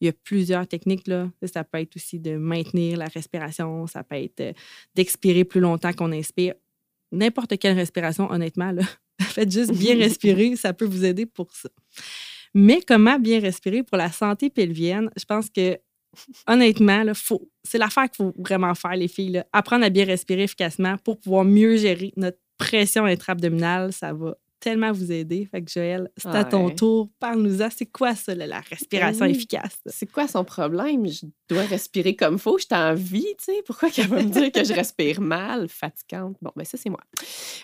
Il 0.00 0.06
y 0.06 0.08
a 0.08 0.12
plusieurs 0.12 0.66
techniques. 0.66 1.06
Là. 1.06 1.30
Ça 1.52 1.64
peut 1.64 1.78
être 1.78 1.96
aussi 1.96 2.18
de 2.20 2.36
maintenir 2.36 2.98
la 2.98 3.06
respiration, 3.06 3.86
ça 3.86 4.04
peut 4.04 4.16
être 4.16 4.40
euh, 4.40 4.52
d'expirer 4.94 5.44
plus 5.44 5.60
longtemps 5.60 5.92
qu'on 5.92 6.12
inspire. 6.12 6.54
N'importe 7.10 7.58
quelle 7.58 7.76
respiration, 7.76 8.30
honnêtement, 8.30 8.70
là, 8.70 8.82
faites 9.20 9.50
juste 9.50 9.72
bien 9.72 9.96
respirer, 9.98 10.56
ça 10.56 10.72
peut 10.72 10.84
vous 10.84 11.04
aider 11.04 11.26
pour 11.26 11.50
ça. 11.52 11.68
Mais 12.54 12.80
comment 12.86 13.18
bien 13.18 13.40
respirer 13.40 13.82
pour 13.82 13.96
la 13.96 14.10
santé 14.10 14.50
pelvienne? 14.50 15.10
Je 15.16 15.24
pense 15.24 15.50
que 15.50 15.78
honnêtement, 16.46 17.04
c'est 17.62 17.78
l'affaire 17.78 18.10
qu'il 18.10 18.24
faut 18.24 18.34
vraiment 18.38 18.74
faire, 18.74 18.96
les 18.96 19.08
filles. 19.08 19.42
Apprendre 19.52 19.84
à 19.84 19.90
bien 19.90 20.04
respirer 20.04 20.44
efficacement 20.44 20.96
pour 20.98 21.20
pouvoir 21.20 21.44
mieux 21.44 21.76
gérer 21.76 22.12
notre 22.16 22.38
pression 22.56 23.04
intra-abdominale, 23.04 23.92
ça 23.92 24.12
va 24.12 24.36
tellement 24.60 24.92
vous 24.92 25.12
aider. 25.12 25.46
Fait 25.46 25.62
que 25.62 25.70
Joël, 25.70 26.10
c'est 26.16 26.28
à 26.28 26.44
ton 26.44 26.70
tour. 26.70 27.10
Parle-nous-en. 27.18 27.68
C'est 27.70 27.86
quoi 27.86 28.14
ça, 28.14 28.34
la 28.34 28.60
respiration 28.60 29.24
efficace? 29.26 29.80
C'est 29.86 30.10
quoi 30.10 30.28
son 30.28 30.44
problème? 30.44 31.06
Je 31.06 31.26
dois 31.48 31.62
respirer 31.62 32.16
comme 32.16 32.38
faut. 32.38 32.58
Je 32.58 32.66
t'envie, 32.66 33.26
tu 33.38 33.52
sais. 33.52 33.62
Pourquoi 33.64 33.90
qu'elle 33.90 34.08
va 34.08 34.22
me 34.22 34.30
dire 34.30 34.52
que 34.52 34.64
je 34.64 34.72
respire 34.72 35.20
mal, 35.20 35.68
fatigante? 35.68 36.36
Bon, 36.42 36.50
ben 36.56 36.64
ça, 36.64 36.78
c'est 36.78 36.90
moi. 36.90 37.00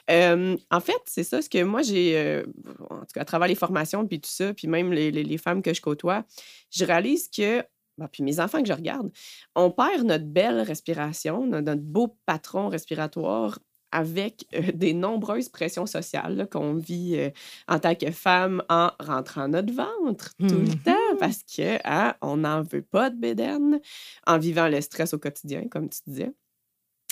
en 0.08 0.80
fait, 0.80 1.00
c'est 1.06 1.24
ça 1.24 1.42
ce 1.42 1.48
que 1.48 1.62
moi, 1.62 1.82
j'ai, 1.82 2.16
euh, 2.16 2.44
en 2.90 3.00
tout 3.00 3.12
cas, 3.14 3.22
à 3.22 3.24
travers 3.24 3.48
les 3.48 3.54
formations, 3.54 4.06
puis 4.06 4.20
tout 4.20 4.30
ça, 4.30 4.54
puis 4.54 4.68
même 4.68 4.92
les, 4.92 5.10
les 5.10 5.38
femmes 5.38 5.62
que 5.62 5.74
je 5.74 5.80
côtoie, 5.80 6.24
je 6.70 6.84
réalise 6.84 7.28
que 7.28 7.64
puis 8.10 8.22
mes 8.22 8.40
enfants 8.40 8.60
que 8.60 8.68
je 8.68 8.72
regarde, 8.72 9.10
on 9.54 9.70
perd 9.70 10.04
notre 10.04 10.24
belle 10.24 10.60
respiration, 10.60 11.46
notre 11.46 11.74
beau 11.80 12.18
patron 12.26 12.68
respiratoire 12.68 13.58
avec 13.94 14.46
euh, 14.54 14.60
des 14.74 14.92
nombreuses 14.92 15.48
pressions 15.48 15.86
sociales 15.86 16.48
qu'on 16.50 16.74
vit 16.74 17.14
euh, 17.16 17.30
en 17.68 17.78
tant 17.78 17.94
que 17.94 18.10
femme 18.10 18.62
en 18.68 18.90
rentrant 19.00 19.48
notre 19.48 19.72
ventre 19.72 20.34
tout 20.38 20.58
le 20.58 20.68
temps 20.84 20.92
mm-hmm. 20.92 21.18
parce 21.18 21.42
que 21.44 21.78
hein, 21.84 22.14
on 22.20 22.38
n'en 22.38 22.62
veut 22.62 22.82
pas 22.82 23.08
de 23.08 23.16
bédaine 23.16 23.80
en 24.26 24.38
vivant 24.38 24.68
le 24.68 24.80
stress 24.80 25.14
au 25.14 25.18
quotidien, 25.18 25.68
comme 25.68 25.88
tu 25.88 26.00
disais. 26.06 26.32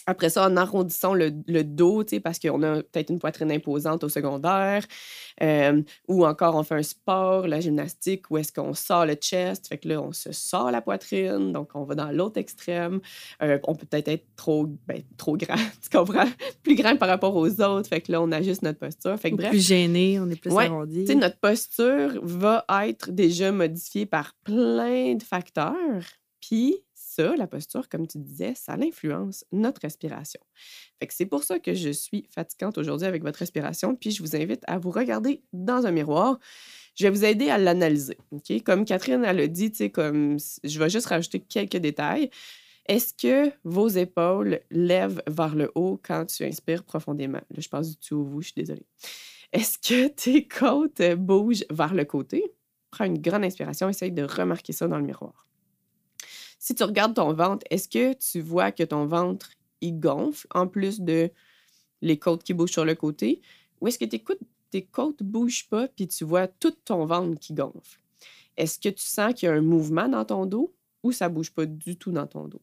Après 0.06 0.30
ça, 0.30 0.48
en 0.48 0.56
arrondissant 0.56 1.14
le, 1.14 1.32
le 1.46 1.62
dos, 1.62 2.04
parce 2.22 2.38
qu'on 2.38 2.62
a 2.62 2.82
peut-être 2.82 3.10
une 3.10 3.18
poitrine 3.18 3.52
imposante 3.52 4.02
au 4.02 4.08
secondaire, 4.08 4.84
euh, 5.42 5.80
ou 6.08 6.26
encore 6.26 6.56
on 6.56 6.62
fait 6.64 6.74
un 6.74 6.82
sport, 6.82 7.46
la 7.46 7.60
gymnastique, 7.60 8.30
où 8.30 8.38
est-ce 8.38 8.52
qu'on 8.52 8.74
sort 8.74 9.06
le 9.06 9.14
chest, 9.14 9.68
fait 9.68 9.78
que 9.78 9.88
là, 9.88 10.02
on 10.02 10.12
se 10.12 10.32
sort 10.32 10.70
la 10.70 10.80
poitrine, 10.80 11.52
donc 11.52 11.70
on 11.74 11.84
va 11.84 11.94
dans 11.94 12.10
l'autre 12.10 12.38
extrême. 12.38 13.00
Euh, 13.42 13.58
on 13.64 13.74
peut 13.74 13.86
peut-être 13.86 14.08
être 14.08 14.26
trop, 14.36 14.66
ben, 14.86 15.02
trop 15.16 15.36
grand, 15.36 15.54
tu 15.82 15.96
comprends? 15.96 16.28
plus 16.62 16.74
grand 16.74 16.96
par 16.96 17.08
rapport 17.08 17.36
aux 17.36 17.60
autres, 17.60 17.88
fait 17.88 18.00
que 18.00 18.12
là, 18.12 18.20
on 18.20 18.32
ajuste 18.32 18.62
notre 18.62 18.78
posture. 18.78 19.18
Fait 19.18 19.30
que, 19.30 19.36
bref, 19.36 19.50
plus 19.50 19.66
gêné, 19.66 20.18
on 20.18 20.28
est 20.30 20.40
plus 20.40 20.50
ouais, 20.50 20.66
arrondi. 20.66 21.04
Notre 21.14 21.38
posture 21.38 22.20
va 22.22 22.64
être 22.86 23.10
déjà 23.10 23.52
modifiée 23.52 24.06
par 24.06 24.34
plein 24.44 25.14
de 25.14 25.22
facteurs. 25.22 26.02
Puis, 26.40 26.76
ça, 27.12 27.34
la 27.36 27.46
posture, 27.46 27.88
comme 27.88 28.06
tu 28.06 28.18
disais, 28.18 28.54
ça 28.54 28.74
influence 28.74 29.44
notre 29.52 29.82
respiration. 29.82 30.40
Fait 30.98 31.06
que 31.06 31.14
c'est 31.14 31.26
pour 31.26 31.44
ça 31.44 31.58
que 31.58 31.74
je 31.74 31.90
suis 31.90 32.26
fatigante 32.30 32.78
aujourd'hui 32.78 33.06
avec 33.06 33.22
votre 33.22 33.38
respiration, 33.38 33.94
puis 33.94 34.10
je 34.10 34.22
vous 34.22 34.34
invite 34.36 34.62
à 34.66 34.78
vous 34.78 34.90
regarder 34.90 35.42
dans 35.52 35.86
un 35.86 35.90
miroir. 35.90 36.38
Je 36.94 37.04
vais 37.04 37.10
vous 37.10 37.24
aider 37.24 37.50
à 37.50 37.58
l'analyser. 37.58 38.16
Comme 38.64 38.84
Catherine, 38.84 39.24
elle 39.24 39.40
a 39.40 39.46
dit, 39.46 39.72
comme 39.90 40.38
je 40.64 40.78
vais 40.78 40.90
juste 40.90 41.06
rajouter 41.06 41.40
quelques 41.40 41.76
détails. 41.76 42.30
Est-ce 42.86 43.14
que 43.14 43.52
vos 43.62 43.88
épaules 43.88 44.60
lèvent 44.70 45.22
vers 45.28 45.54
le 45.54 45.70
haut 45.76 46.00
quand 46.02 46.26
tu 46.26 46.44
inspires 46.44 46.82
profondément? 46.82 47.40
Là, 47.50 47.56
je 47.58 47.68
pense 47.68 47.90
du 47.90 47.96
tout 47.96 48.16
au 48.16 48.24
vous, 48.24 48.42
je 48.42 48.48
suis 48.48 48.54
désolée. 48.56 48.86
Est-ce 49.52 49.78
que 49.78 50.08
tes 50.16 50.48
côtes 50.48 51.02
bougent 51.16 51.64
vers 51.70 51.94
le 51.94 52.04
côté? 52.04 52.42
Prends 52.90 53.04
une 53.04 53.20
grande 53.20 53.44
inspiration, 53.44 53.88
essaye 53.88 54.12
de 54.12 54.24
remarquer 54.24 54.72
ça 54.72 54.88
dans 54.88 54.98
le 54.98 55.04
miroir. 55.04 55.46
Si 56.62 56.76
tu 56.76 56.84
regardes 56.84 57.14
ton 57.14 57.32
ventre, 57.32 57.66
est-ce 57.70 57.88
que 57.88 58.12
tu 58.12 58.40
vois 58.40 58.70
que 58.70 58.84
ton 58.84 59.04
ventre, 59.04 59.50
il 59.80 59.98
gonfle 59.98 60.46
en 60.54 60.68
plus 60.68 61.00
de 61.00 61.28
les 62.02 62.20
côtes 62.20 62.44
qui 62.44 62.54
bougent 62.54 62.70
sur 62.70 62.84
le 62.84 62.94
côté? 62.94 63.42
Ou 63.80 63.88
est-ce 63.88 63.98
que 63.98 64.04
tes 64.04 64.20
côtes 64.20 65.20
ne 65.20 65.26
bougent 65.26 65.68
pas 65.68 65.88
puis 65.88 66.06
tu 66.06 66.22
vois 66.22 66.46
tout 66.46 66.70
ton 66.70 67.04
ventre 67.04 67.36
qui 67.40 67.52
gonfle? 67.52 67.98
Est-ce 68.56 68.78
que 68.78 68.90
tu 68.90 69.02
sens 69.02 69.34
qu'il 69.34 69.48
y 69.48 69.50
a 69.50 69.56
un 69.56 69.60
mouvement 69.60 70.08
dans 70.08 70.24
ton 70.24 70.46
dos 70.46 70.72
ou 71.02 71.10
ça 71.10 71.28
ne 71.28 71.34
bouge 71.34 71.50
pas 71.50 71.66
du 71.66 71.96
tout 71.96 72.12
dans 72.12 72.28
ton 72.28 72.46
dos? 72.46 72.62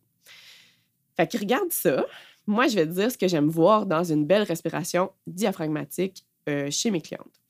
Fait 1.18 1.29
que 1.29 1.38
regarde 1.38 1.74
ça. 1.74 2.06
Moi, 2.48 2.70
je 2.70 2.75
vais 2.75 2.88
te 2.88 2.94
dire 2.94 3.12
ce 3.12 3.18
que 3.18 3.27
j'aime 3.27 3.50
voir 3.50 3.86
dans 3.86 4.06
une 4.06 4.25
belle 4.25 4.44
respiration 4.44 5.12
diaphragmatique 5.27 6.25
euh, 6.48 6.72
chez 6.72 6.89
mes 6.89 7.01
clientes. 7.01 7.41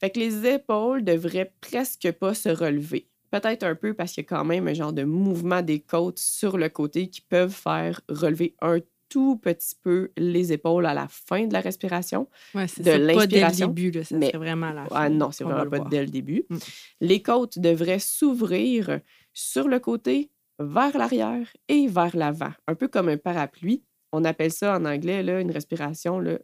Fait 0.00 0.08
que 0.08 0.18
les 0.18 0.46
épaules 0.46 1.04
devraient 1.04 1.52
presque 1.60 2.10
pas 2.12 2.32
se 2.32 2.48
relever. 2.48 3.11
Peut-être 3.32 3.64
un 3.64 3.74
peu 3.74 3.94
parce 3.94 4.12
qu'il 4.12 4.22
y 4.22 4.26
a 4.26 4.28
quand 4.28 4.44
même 4.44 4.68
un 4.68 4.74
genre 4.74 4.92
de 4.92 5.04
mouvement 5.04 5.62
des 5.62 5.80
côtes 5.80 6.18
sur 6.18 6.58
le 6.58 6.68
côté 6.68 7.08
qui 7.08 7.22
peuvent 7.22 7.50
faire 7.50 8.00
relever 8.08 8.54
un 8.60 8.78
tout 9.08 9.36
petit 9.36 9.74
peu 9.82 10.10
les 10.18 10.52
épaules 10.52 10.84
à 10.84 10.92
la 10.92 11.08
fin 11.08 11.46
de 11.46 11.52
la 11.52 11.60
respiration. 11.60 12.28
Ouais, 12.54 12.68
c'est 12.68 12.82
de 12.82 12.90
l'inspiration. 12.92 13.18
Pas 13.18 13.26
dès 13.26 13.84
le 13.84 13.90
début, 13.90 14.04
ça 14.04 14.16
mais, 14.16 14.30
vraiment 14.34 14.68
à 14.68 14.72
la 14.74 14.84
fin. 14.84 14.94
Ah 14.94 15.08
non, 15.08 15.30
c'est 15.32 15.44
vraiment 15.44 15.68
pas 15.68 15.80
dès 15.80 16.02
le 16.02 16.10
début. 16.10 16.44
Mm. 16.50 16.56
Les 17.00 17.22
côtes 17.22 17.58
devraient 17.58 17.98
s'ouvrir 17.98 19.00
sur 19.32 19.66
le 19.66 19.80
côté, 19.80 20.30
vers 20.58 20.96
l'arrière 20.96 21.46
et 21.68 21.86
vers 21.88 22.14
l'avant, 22.14 22.52
un 22.68 22.74
peu 22.74 22.88
comme 22.88 23.08
un 23.08 23.16
parapluie. 23.16 23.82
On 24.12 24.24
appelle 24.24 24.52
ça 24.52 24.76
en 24.76 24.84
anglais 24.84 25.22
là, 25.22 25.40
une 25.40 25.50
respiration, 25.50 26.18
là, 26.18 26.38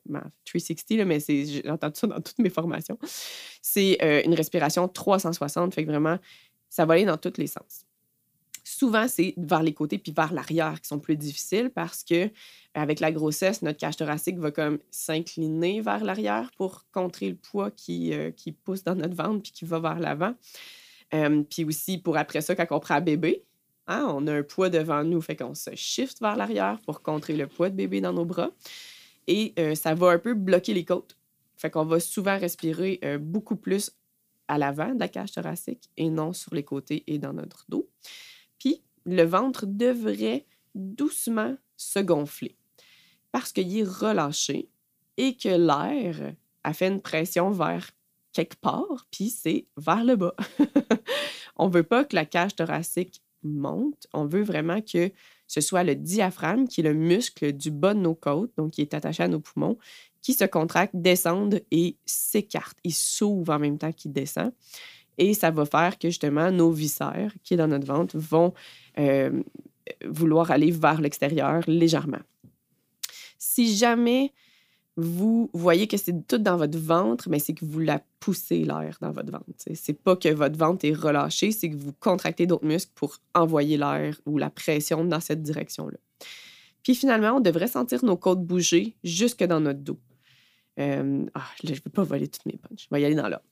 360, 0.47 1.07
mais 1.07 1.21
j'ai 1.21 1.69
entendu 1.69 2.01
ça 2.01 2.07
dans 2.07 2.21
toutes 2.21 2.39
mes 2.39 2.49
formations. 2.49 2.99
C'est 3.61 3.99
euh, 4.03 4.23
une 4.25 4.33
respiration 4.33 4.89
360, 4.89 5.75
fait 5.75 5.85
que 5.85 5.91
vraiment, 5.91 6.19
ça 6.69 6.85
va 6.85 6.95
aller 6.95 7.05
dans 7.05 7.17
tous 7.17 7.39
les 7.39 7.47
sens. 7.47 7.85
Souvent, 8.71 9.09
c'est 9.09 9.33
vers 9.39 9.63
les 9.63 9.73
côtés 9.73 9.97
puis 9.97 10.13
vers 10.13 10.31
l'arrière 10.31 10.79
qui 10.79 10.89
sont 10.89 10.99
plus 10.99 11.17
difficiles 11.17 11.71
parce 11.75 12.05
que 12.05 12.31
avec 12.75 13.01
la 13.01 13.11
grossesse, 13.11 13.63
notre 13.63 13.79
cage 13.79 13.97
thoracique 13.97 14.37
va 14.37 14.51
comme 14.51 14.79
s'incliner 14.91 15.81
vers 15.81 16.05
l'arrière 16.05 16.51
pour 16.59 16.85
contrer 16.93 17.31
le 17.31 17.35
poids 17.35 17.71
qui, 17.71 18.13
euh, 18.13 18.31
qui 18.31 18.53
pousse 18.53 18.85
dans 18.85 18.95
notre 18.95 19.15
ventre 19.15 19.43
puis 19.43 19.53
qui 19.53 19.65
va 19.65 19.81
vers 19.81 19.99
l'avant. 19.99 20.35
Euh, 21.15 21.43
puis 21.45 21.65
aussi 21.65 21.97
pour 21.97 22.19
après 22.19 22.43
ça, 22.43 22.55
quand 22.55 22.67
on 22.71 22.79
prend 22.79 23.01
bébé, 23.01 23.43
hein, 23.87 24.07
on 24.11 24.27
a 24.27 24.35
un 24.35 24.43
poids 24.43 24.69
devant 24.69 25.03
nous, 25.03 25.23
fait 25.23 25.35
qu'on 25.35 25.55
se 25.55 25.75
shift 25.75 26.21
vers 26.21 26.37
l'arrière 26.37 26.79
pour 26.85 27.01
contrer 27.01 27.37
le 27.37 27.47
poids 27.47 27.71
de 27.71 27.75
bébé 27.75 28.03
dans 28.03 28.13
nos 28.13 28.27
bras. 28.27 28.51
Et 29.27 29.55
euh, 29.59 29.75
ça 29.75 29.95
va 29.95 30.11
un 30.11 30.19
peu 30.19 30.35
bloquer 30.35 30.75
les 30.75 30.85
côtes. 30.85 31.17
Fait 31.57 31.71
qu'on 31.71 31.87
va 31.87 32.01
souvent 32.01 32.39
respirer 32.39 33.01
beaucoup 33.19 33.57
plus 33.57 33.93
à 34.49 34.59
l'avant 34.59 34.95
de 34.95 35.01
la 35.01 35.09
cage 35.09 35.33
thoracique 35.33 35.91
et 35.97 36.11
non 36.11 36.33
sur 36.33 36.55
les 36.55 36.65
côtés 36.65 37.05
et 37.07 37.19
dans 37.19 37.33
notre 37.33 37.65
dos. 37.69 37.89
Puis 38.59 38.83
le 39.05 39.23
ventre 39.23 39.67
devrait 39.67 40.47
doucement 40.75 41.57
se 41.77 41.99
gonfler 42.01 42.57
parce 43.33 43.53
qu'il 43.53 43.77
est 43.77 43.85
relâché 43.85 44.69
et 45.17 45.37
que 45.37 45.49
l'air 45.49 46.35
a 46.65 46.73
fait 46.73 46.89
une 46.89 47.01
pression 47.01 47.51
vers 47.51 47.91
quelque 48.33 48.57
part, 48.57 49.07
puis 49.11 49.31
c'est 49.31 49.67
vers 49.77 50.05
le 50.05 50.17
bas. 50.17 50.35
on 51.57 51.69
ne 51.69 51.73
veut 51.73 51.83
pas 51.83 52.05
que 52.05 52.15
la 52.15 52.25
cage 52.25 52.55
thoracique 52.55 53.23
monte. 53.43 54.07
On 54.13 54.27
veut 54.27 54.43
vraiment 54.43 54.81
que 54.81 55.11
ce 55.47 55.61
soit 55.61 55.83
le 55.83 55.95
diaphragme, 55.95 56.67
qui 56.67 56.81
est 56.81 56.85
le 56.85 56.95
muscle 56.95 57.53
du 57.53 57.71
bas 57.71 57.95
de 57.95 58.01
nos 58.01 58.15
côtes, 58.15 58.53
donc 58.57 58.73
qui 58.73 58.83
est 58.83 58.95
attaché 58.95 59.23
à 59.23 59.29
nos 59.29 59.41
poumons, 59.41 59.79
qui 60.29 60.35
se 60.35 60.45
contracte, 60.45 60.93
descende 60.95 61.63
et 61.71 61.97
s'écarte. 62.05 62.77
Il 62.85 62.93
s'ouvre 62.93 63.55
en 63.55 63.59
même 63.59 63.79
temps 63.79 63.93
qu'il 63.93 64.13
descend. 64.13 64.53
Et 65.17 65.33
ça 65.33 65.51
va 65.51 65.65
faire 65.65 65.99
que 65.99 66.11
justement 66.11 66.51
nos 66.51 66.71
viscères, 66.71 67.33
qui 67.43 67.55
est 67.55 67.57
dans 67.57 67.67
notre 67.67 67.87
ventre, 67.87 68.19
vont 68.19 68.53
euh, 68.99 69.43
vouloir 70.05 70.51
aller 70.51 70.71
vers 70.71 71.01
l'extérieur 71.01 71.63
légèrement. 71.67 72.21
Si 73.39 73.75
jamais 73.75 74.35
vous 74.99 75.49
voyez 75.55 75.87
que 75.87 75.97
c'est 75.97 76.27
tout 76.29 76.37
dans 76.37 76.59
votre 76.59 76.79
ventre, 76.79 77.31
mais 77.31 77.39
c'est 77.39 77.55
que 77.55 77.65
vous 77.65 77.81
la 77.81 78.03
poussez 78.21 78.65
l'air 78.65 78.99
dans 79.01 79.13
votre 79.13 79.33
ventre. 79.33 79.47
C'est 79.73 79.99
pas 79.99 80.15
que 80.15 80.29
votre 80.29 80.59
ventre 80.59 80.85
est 80.85 80.93
relâché, 80.93 81.53
c'est 81.53 81.71
que 81.71 81.77
vous 81.77 81.95
contractez 82.01 82.47
d'autres 82.47 82.67
muscles 82.67 82.93
pour 82.95 83.17
envoyer 83.35 83.79
l'air 83.79 84.15
ou 84.27 84.37
la 84.37 84.51
pression 84.51 85.07
dans 85.07 85.21
cette 85.21 85.43
direction-là. 85.43 85.97
Puis 86.83 86.95
finalement, 86.95 87.39
on 87.39 87.41
devrait 87.41 87.67
sentir 87.67 88.05
nos 88.05 88.19
côtes 88.19 88.45
bouger 88.45 88.95
jusque 89.03 89.43
dans 89.43 89.61
notre 89.61 89.81
dos. 89.81 89.99
Euh, 90.79 91.27
ah, 91.35 91.47
je 91.63 91.73
ne 91.73 91.79
peux 91.79 91.91
pas 91.91 92.05
voler 92.05 92.29
toutes 92.29 92.47
mes 92.47 92.57
punches. 92.57 92.85
Je 92.85 92.95
vais 92.95 93.01
y 93.01 93.05
aller 93.05 93.15
dans 93.15 93.29
là. 93.29 93.43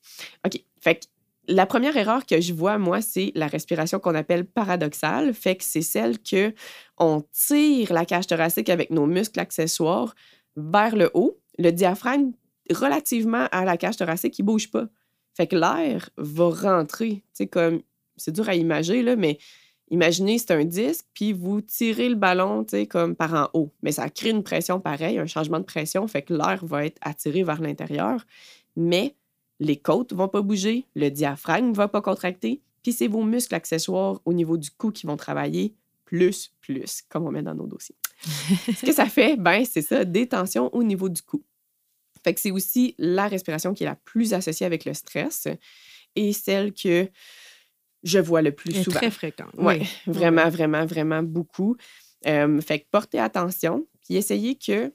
OK. 0.45 0.63
Fait 0.81 0.97
que 0.97 1.07
la 1.49 1.67
première 1.67 1.97
erreur 1.97 2.27
que 2.27 2.41
je 2.41 2.53
vois, 2.53 2.79
moi, 2.79 3.01
c'est 3.01 3.33
la 3.35 3.47
respiration 3.47 3.99
qu'on 3.99 4.15
appelle 4.15 4.45
paradoxale. 4.45 5.33
Fait 5.35 5.57
que 5.57 5.65
c'est 5.65 5.83
celle 5.83 6.19
que 6.19 6.53
on 6.99 7.23
tire 7.33 7.93
la 7.93 8.05
cage 8.05 8.27
thoracique 8.27 8.69
avec 8.69 8.91
nos 8.91 9.07
muscles 9.07 9.41
accessoires 9.41 10.15
vers 10.57 10.97
le 10.97 11.11
haut, 11.15 11.39
le 11.59 11.71
diaphragme, 11.71 12.33
relativement 12.71 13.47
à 13.53 13.65
la 13.65 13.77
cage 13.77 13.97
thoracique, 13.97 14.39
il 14.39 14.43
ne 14.43 14.47
bouge 14.47 14.71
pas. 14.71 14.87
Fait 15.35 15.47
que 15.47 15.57
l'air 15.57 16.09
va 16.17 16.49
rentrer. 16.49 17.23
C'est 17.33 17.47
comme, 17.47 17.83
c'est 18.17 18.33
dur 18.33 18.49
à 18.49 18.55
imaginer, 18.55 19.03
là, 19.03 19.17
mais 19.17 19.39
imaginez, 19.91 20.39
c'est 20.39 20.53
un 20.53 20.65
disque, 20.65 21.07
puis 21.15 21.33
vous 21.33 21.61
tirez 21.61 22.09
le 22.09 22.15
ballon, 22.15 22.67
comme 22.89 23.15
par 23.15 23.35
en 23.35 23.49
haut. 23.55 23.73
Mais 23.83 23.93
ça 23.93 24.09
crée 24.11 24.31
une 24.31 24.43
pression 24.43 24.81
pareille, 24.81 25.19
un 25.19 25.27
changement 25.27 25.59
de 25.59 25.65
pression, 25.65 26.07
fait 26.09 26.23
que 26.23 26.35
l'air 26.35 26.65
va 26.65 26.87
être 26.87 26.99
attiré 27.01 27.43
vers 27.43 27.61
l'intérieur. 27.61 28.25
Mais 28.77 29.15
les 29.61 29.77
côtes 29.77 30.13
vont 30.13 30.29
pas 30.29 30.43
bouger, 30.43 30.87
le 30.95 31.11
diaphragme 31.11 31.73
va 31.73 31.89
pas 31.89 32.03
contracter, 32.03 32.61
puis 32.83 32.93
c'est 32.93 33.09
vos 33.09 33.25
muscles 33.25 33.55
accessoires 33.55 34.21
au 34.25 34.33
niveau 34.33 34.57
du 34.57 34.71
cou 34.71 34.91
qui 34.91 35.07
vont 35.07 35.17
travailler 35.17 35.75
plus, 36.05 36.53
plus, 36.61 37.03
comme 37.09 37.27
on 37.27 37.31
met 37.31 37.43
dans 37.43 37.55
nos 37.55 37.67
dossiers. 37.67 37.97
Ce 38.23 38.85
que 38.85 38.93
ça 38.93 39.07
fait, 39.07 39.37
ben, 39.37 39.65
c'est 39.65 39.83
ça, 39.83 40.05
des 40.05 40.29
tensions 40.29 40.75
au 40.75 40.83
niveau 40.83 41.09
du 41.09 41.23
cou. 41.23 41.43
Fait 42.23 42.35
que 42.35 42.41
c'est 42.41 42.51
aussi 42.51 42.95
la 42.99 43.29
respiration 43.29 43.75
qui 43.75 43.85
est 43.85 43.87
la 43.87 43.97
plus 43.97 44.35
associée 44.35 44.67
avec 44.67 44.85
le 44.85 44.95
stress 44.95 45.49
et 46.17 46.33
celle 46.33 46.73
que 46.73 47.09
je 48.03 48.19
vois 48.19 48.43
le 48.43 48.53
plus 48.53 48.85
souvent. 48.85 48.99
Très 48.99 49.11
fréquent. 49.11 49.49
Oui, 49.57 49.65
ouais, 49.65 49.83
vraiment, 50.07 50.49
vraiment, 50.49 50.87
vraiment 50.87 51.23
beaucoup. 51.23 51.77
Euh, 52.27 52.61
fait 52.61 52.81
que 52.81 52.87
portez 52.91 53.19
attention, 53.19 53.87
puis 54.05 54.17
essayez 54.17 54.57
que, 54.57 54.93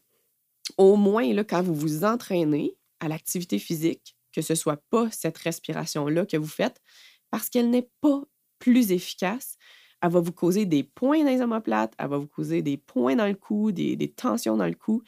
au 0.77 0.95
moins, 0.95 1.31
là, 1.33 1.43
quand 1.43 1.61
vous 1.61 1.75
vous 1.75 2.03
entraînez 2.03 2.75
à 2.99 3.07
l'activité 3.07 3.59
physique, 3.59 4.15
que 4.33 4.41
ce 4.41 4.55
soit 4.55 4.81
pas 4.89 5.09
cette 5.11 5.37
respiration-là 5.37 6.25
que 6.25 6.37
vous 6.37 6.47
faites, 6.47 6.81
parce 7.29 7.49
qu'elle 7.49 7.69
n'est 7.69 7.89
pas 8.01 8.23
plus 8.59 8.91
efficace 8.91 9.57
elle 10.01 10.09
va 10.09 10.19
vous 10.19 10.31
causer 10.31 10.65
des 10.65 10.83
points 10.83 11.23
dans 11.23 11.29
les 11.29 11.41
omoplates, 11.41 11.93
elle 11.97 12.07
va 12.07 12.17
vous 12.17 12.27
causer 12.27 12.61
des 12.61 12.77
points 12.77 13.15
dans 13.15 13.27
le 13.27 13.35
cou, 13.35 13.71
des, 13.71 14.11
tensions 14.15 14.57
dans 14.57 14.65
le 14.65 14.73
cou. 14.73 15.03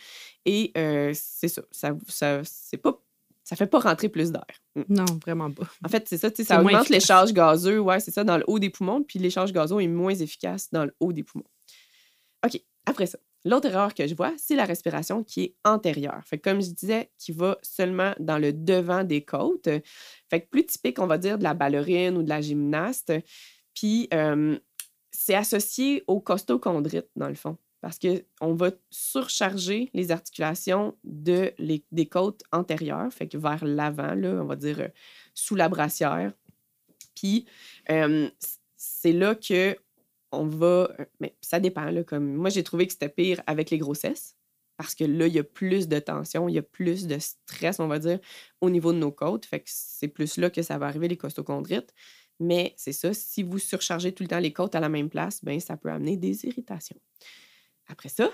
Et 0.45 0.71
euh, 0.77 1.11
c'est 1.15 1.47
ça, 1.47 1.63
ça, 1.71 1.97
ça 2.07 2.41
c'est 2.43 2.77
pas 2.77 3.02
ça 3.43 3.55
fait 3.55 3.67
pas 3.67 3.79
rentrer 3.79 4.09
plus 4.09 4.31
d'air. 4.31 4.45
Mm. 4.75 4.81
Non, 4.89 5.05
vraiment 5.21 5.51
pas. 5.51 5.67
En 5.85 5.89
fait, 5.89 6.07
c'est 6.07 6.17
ça, 6.17 6.29
ça 6.33 6.61
augmente 6.61 6.89
les 6.89 6.99
charges 6.99 7.33
gazeuses, 7.33 7.79
ouais, 7.79 7.99
c'est 7.99 8.11
ça, 8.11 8.23
dans 8.23 8.37
le 8.37 8.43
haut 8.47 8.59
des 8.59 8.69
poumons, 8.69 9.03
puis 9.03 9.19
les 9.19 9.29
charges 9.29 9.51
gazeuses 9.51 9.83
est 9.83 9.87
moins 9.87 10.15
efficace 10.15 10.69
dans 10.71 10.85
le 10.85 10.95
haut 10.99 11.13
des 11.13 11.23
poumons. 11.23 11.45
OK, 12.45 12.59
après 12.85 13.05
ça, 13.05 13.17
l'autre 13.45 13.67
erreur 13.67 13.93
que 13.93 14.07
je 14.07 14.15
vois, 14.15 14.33
c'est 14.37 14.55
la 14.55 14.65
respiration 14.65 15.23
qui 15.23 15.43
est 15.43 15.55
antérieure. 15.63 16.21
Fait 16.25 16.37
comme 16.37 16.61
je 16.61 16.71
disais, 16.71 17.11
qui 17.17 17.31
va 17.31 17.57
seulement 17.61 18.13
dans 18.19 18.37
le 18.37 18.53
devant 18.53 19.03
des 19.03 19.23
côtes. 19.23 19.69
Fait 20.29 20.41
que 20.41 20.49
plus 20.49 20.65
typique, 20.65 20.99
on 20.99 21.07
va 21.07 21.17
dire, 21.17 21.37
de 21.37 21.43
la 21.43 21.53
ballerine 21.53 22.17
ou 22.17 22.23
de 22.23 22.29
la 22.29 22.41
gymnaste. 22.41 23.13
Puis, 23.73 24.07
euh, 24.13 24.57
c'est 25.11 25.35
associé 25.35 26.03
au 26.07 26.19
costochondrite, 26.19 27.07
dans 27.15 27.29
le 27.29 27.35
fond, 27.35 27.57
parce 27.83 27.99
qu'on 27.99 28.53
va 28.55 28.71
surcharger 28.89 29.89
les 29.93 30.11
articulations 30.11 30.97
de 31.03 31.53
des 31.91 32.05
côtes 32.05 32.41
antérieures, 32.53 33.11
fait 33.11 33.27
que 33.27 33.37
vers 33.37 33.65
l'avant, 33.65 34.15
on 34.15 34.45
va 34.45 34.55
dire 34.55 34.79
euh, 34.79 34.87
sous 35.33 35.55
la 35.55 35.67
brassière. 35.67 36.31
Puis, 37.13 37.45
c'est 38.77 39.11
là 39.11 39.35
que 39.35 39.75
on 40.31 40.45
va. 40.45 40.95
Euh, 40.97 41.05
mais 41.19 41.35
ça 41.41 41.59
dépend, 41.59 41.91
là, 41.91 42.05
comme 42.05 42.33
moi, 42.33 42.49
j'ai 42.49 42.63
trouvé 42.63 42.87
que 42.87 42.93
c'était 42.93 43.09
pire 43.09 43.41
avec 43.47 43.69
les 43.69 43.77
grossesses. 43.77 44.37
Parce 44.77 44.95
que 44.95 45.03
là, 45.03 45.27
il 45.27 45.33
y 45.33 45.39
a 45.39 45.43
plus 45.43 45.89
de 45.89 45.99
tension, 45.99 46.47
il 46.47 46.55
y 46.55 46.57
a 46.57 46.63
plus 46.63 47.05
de 47.05 47.19
stress, 47.19 47.81
on 47.81 47.87
va 47.87 47.99
dire, 47.99 48.19
au 48.61 48.69
niveau 48.69 48.93
de 48.93 48.97
nos 48.97 49.11
côtes. 49.11 49.45
Fait 49.45 49.59
que 49.59 49.65
c'est 49.67 50.07
plus 50.07 50.37
là 50.37 50.49
que 50.49 50.61
ça 50.61 50.77
va 50.77 50.87
arriver, 50.87 51.09
les 51.09 51.17
costochondrites. 51.17 51.93
Mais 52.39 52.73
c'est 52.77 52.93
ça, 52.93 53.13
si 53.13 53.43
vous 53.43 53.59
surchargez 53.59 54.13
tout 54.13 54.23
le 54.23 54.29
temps 54.29 54.39
les 54.39 54.53
côtes 54.53 54.73
à 54.73 54.79
la 54.79 54.89
même 54.89 55.09
place, 55.09 55.43
ben, 55.43 55.59
ça 55.59 55.77
peut 55.77 55.91
amener 55.91 56.15
des 56.15 56.45
irritations. 56.45 56.97
Après 57.87 58.09
ça, 58.09 58.29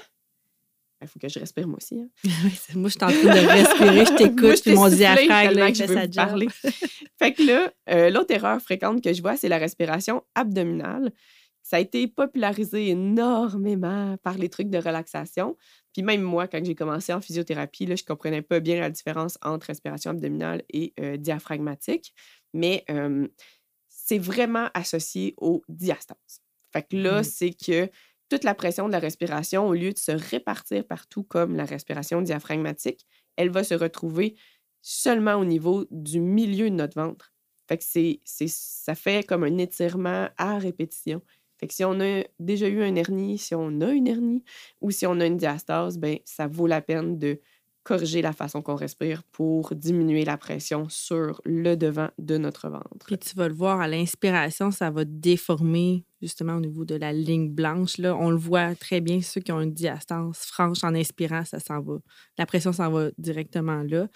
il 1.02 1.08
faut 1.08 1.20
que 1.20 1.30
je 1.30 1.40
respire 1.40 1.68
moi 1.68 1.78
aussi. 1.78 2.00
Hein. 2.00 2.10
moi, 2.76 2.90
je 2.90 2.96
suis 2.96 3.04
en 3.04 3.08
train 3.08 3.42
de 3.42 3.48
respirer, 3.48 4.06
je 4.06 4.14
t'écoute, 4.18 4.62
puis 4.62 4.74
mon 4.74 4.90
diaphragme, 4.90 5.74
je 5.74 5.84
veux 5.86 6.10
parler. 6.10 6.48
fait 7.20 7.34
que 7.34 7.44
là, 7.44 7.74
euh, 7.90 8.10
l'autre 8.10 8.34
erreur 8.34 8.62
fréquente 8.62 9.02
que 9.04 9.14
je 9.14 9.22
vois, 9.22 9.38
c'est 9.38 9.50
la 9.50 9.58
respiration 9.58 10.24
abdominale. 10.36 11.12
Ça 11.62 11.78
a 11.78 11.80
été 11.80 12.08
popularisé 12.08 12.90
énormément 12.90 14.18
par 14.24 14.38
les 14.38 14.50
trucs 14.50 14.70
de 14.70 14.78
relaxation. 14.78 15.56
Puis 15.94 16.02
même 16.02 16.22
moi, 16.22 16.48
quand 16.48 16.64
j'ai 16.64 16.76
commencé 16.76 17.14
en 17.14 17.22
physiothérapie, 17.22 17.86
là, 17.86 17.96
je 17.96 18.04
ne 18.04 18.08
comprenais 18.08 18.42
pas 18.42 18.60
bien 18.60 18.80
la 18.80 18.90
différence 18.90 19.38
entre 19.42 19.68
respiration 19.68 20.12
abdominale 20.12 20.64
et 20.70 20.94
euh, 21.00 21.18
diaphragmatique. 21.18 22.14
Mais 22.54 22.84
c'est 23.88 24.18
vraiment 24.18 24.70
associé 24.74 25.36
au 25.38 25.62
diastase. 25.70 26.42
Fait 26.74 26.82
que 26.82 26.98
là, 26.98 27.18
Mhm. 27.18 27.24
c'est 27.24 27.52
que 27.54 27.90
toute 28.30 28.44
la 28.44 28.56
pression 28.56 28.88
de 28.88 28.92
la 28.94 29.00
respiration, 29.00 29.68
au 29.68 29.74
lieu 29.74 29.92
de 29.92 29.98
se 29.98 30.12
répartir 30.12 30.86
partout 30.86 31.24
comme 31.24 31.56
la 31.56 31.66
respiration 31.66 32.22
diaphragmatique, 32.22 33.06
elle 33.36 33.50
va 33.50 33.64
se 33.64 33.74
retrouver 33.74 34.36
seulement 34.82 35.36
au 35.36 35.46
niveau 35.46 35.86
du 35.92 36.20
milieu 36.20 36.70
de 36.70 36.76
notre 36.76 37.02
ventre. 37.02 37.34
Fait 37.68 37.78
que 37.78 37.84
c'est, 37.84 38.22
ça 38.26 38.96
fait 38.96 39.26
comme 39.26 39.44
un 39.44 39.58
étirement 39.58 40.30
à 40.38 40.58
répétition. 40.58 41.22
Fait 41.58 41.68
que 41.68 41.74
si 41.74 41.84
on 41.84 42.00
a 42.00 42.24
déjà 42.40 42.68
eu 42.68 42.82
un 42.82 42.96
hernie, 42.96 43.38
si 43.38 43.54
on 43.54 43.82
a 43.82 43.92
une 43.92 44.08
hernie 44.08 44.44
ou 44.82 44.92
si 44.92 45.06
on 45.06 45.20
a 45.20 45.26
une 45.26 45.38
diastase, 45.38 45.98
ben 45.98 46.18
ça 46.24 46.48
vaut 46.48 46.68
la 46.68 46.82
peine 46.82 47.20
de 47.20 47.42
corriger 47.90 48.22
la 48.22 48.34
façon 48.34 48.62
qu'on 48.62 48.76
respire 48.76 49.24
pour 49.32 49.74
diminuer 49.74 50.24
la 50.24 50.38
pression 50.38 50.88
sur 50.90 51.42
le 51.44 51.76
devant 51.76 52.10
de 52.20 52.38
notre 52.38 52.70
ventre. 52.70 53.08
Puis 53.08 53.18
tu 53.18 53.36
vas 53.36 53.48
le 53.48 53.56
voir 53.56 53.82
à 53.82 53.88
l'inspiration, 53.88 54.70
ça 54.70 54.92
va 54.92 55.06
déformer 55.06 56.06
justement 56.22 56.58
au 56.58 56.60
niveau 56.60 56.86
de 56.86 56.94
la 56.94 57.12
ligne 57.12 57.50
blanche. 57.50 57.98
Là, 57.98 58.16
on 58.16 58.30
le 58.30 58.38
voit 58.38 58.76
très 58.76 59.02
bien, 59.02 59.24
ceux 59.24 59.42
qui 59.42 59.52
ont 59.52 59.60
une 59.60 59.74
diastase 59.74 60.38
franche 60.38 60.84
en 60.84 60.94
inspirant, 60.94 61.44
ça 61.46 61.60
s'en 61.60 61.82
va. 61.82 61.98
La 62.38 62.46
pression 62.46 62.74
s'en 62.74 62.92
va 62.92 63.10
directement 63.18 63.82
là. 63.82 64.08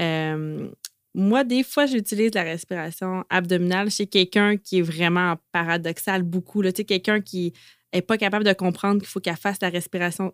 Euh, 0.00 0.70
moi, 1.14 1.44
des 1.44 1.64
fois, 1.64 1.84
j'utilise 1.84 2.32
la 2.32 2.44
respiration 2.44 3.26
abdominale 3.28 3.90
chez 3.90 4.06
quelqu'un 4.06 4.56
qui 4.56 4.78
est 4.78 4.82
vraiment 4.82 5.36
paradoxal 5.52 6.22
beaucoup. 6.22 6.62
Tu 6.62 6.70
sais, 6.76 6.84
quelqu'un 6.86 7.20
qui 7.20 7.52
n'est 7.92 8.00
pas 8.00 8.16
capable 8.16 8.46
de 8.46 8.54
comprendre 8.54 9.00
qu'il 9.00 9.08
faut 9.08 9.20
qu'elle 9.20 9.36
fasse 9.36 9.60
la 9.60 9.68
respiration 9.68 10.32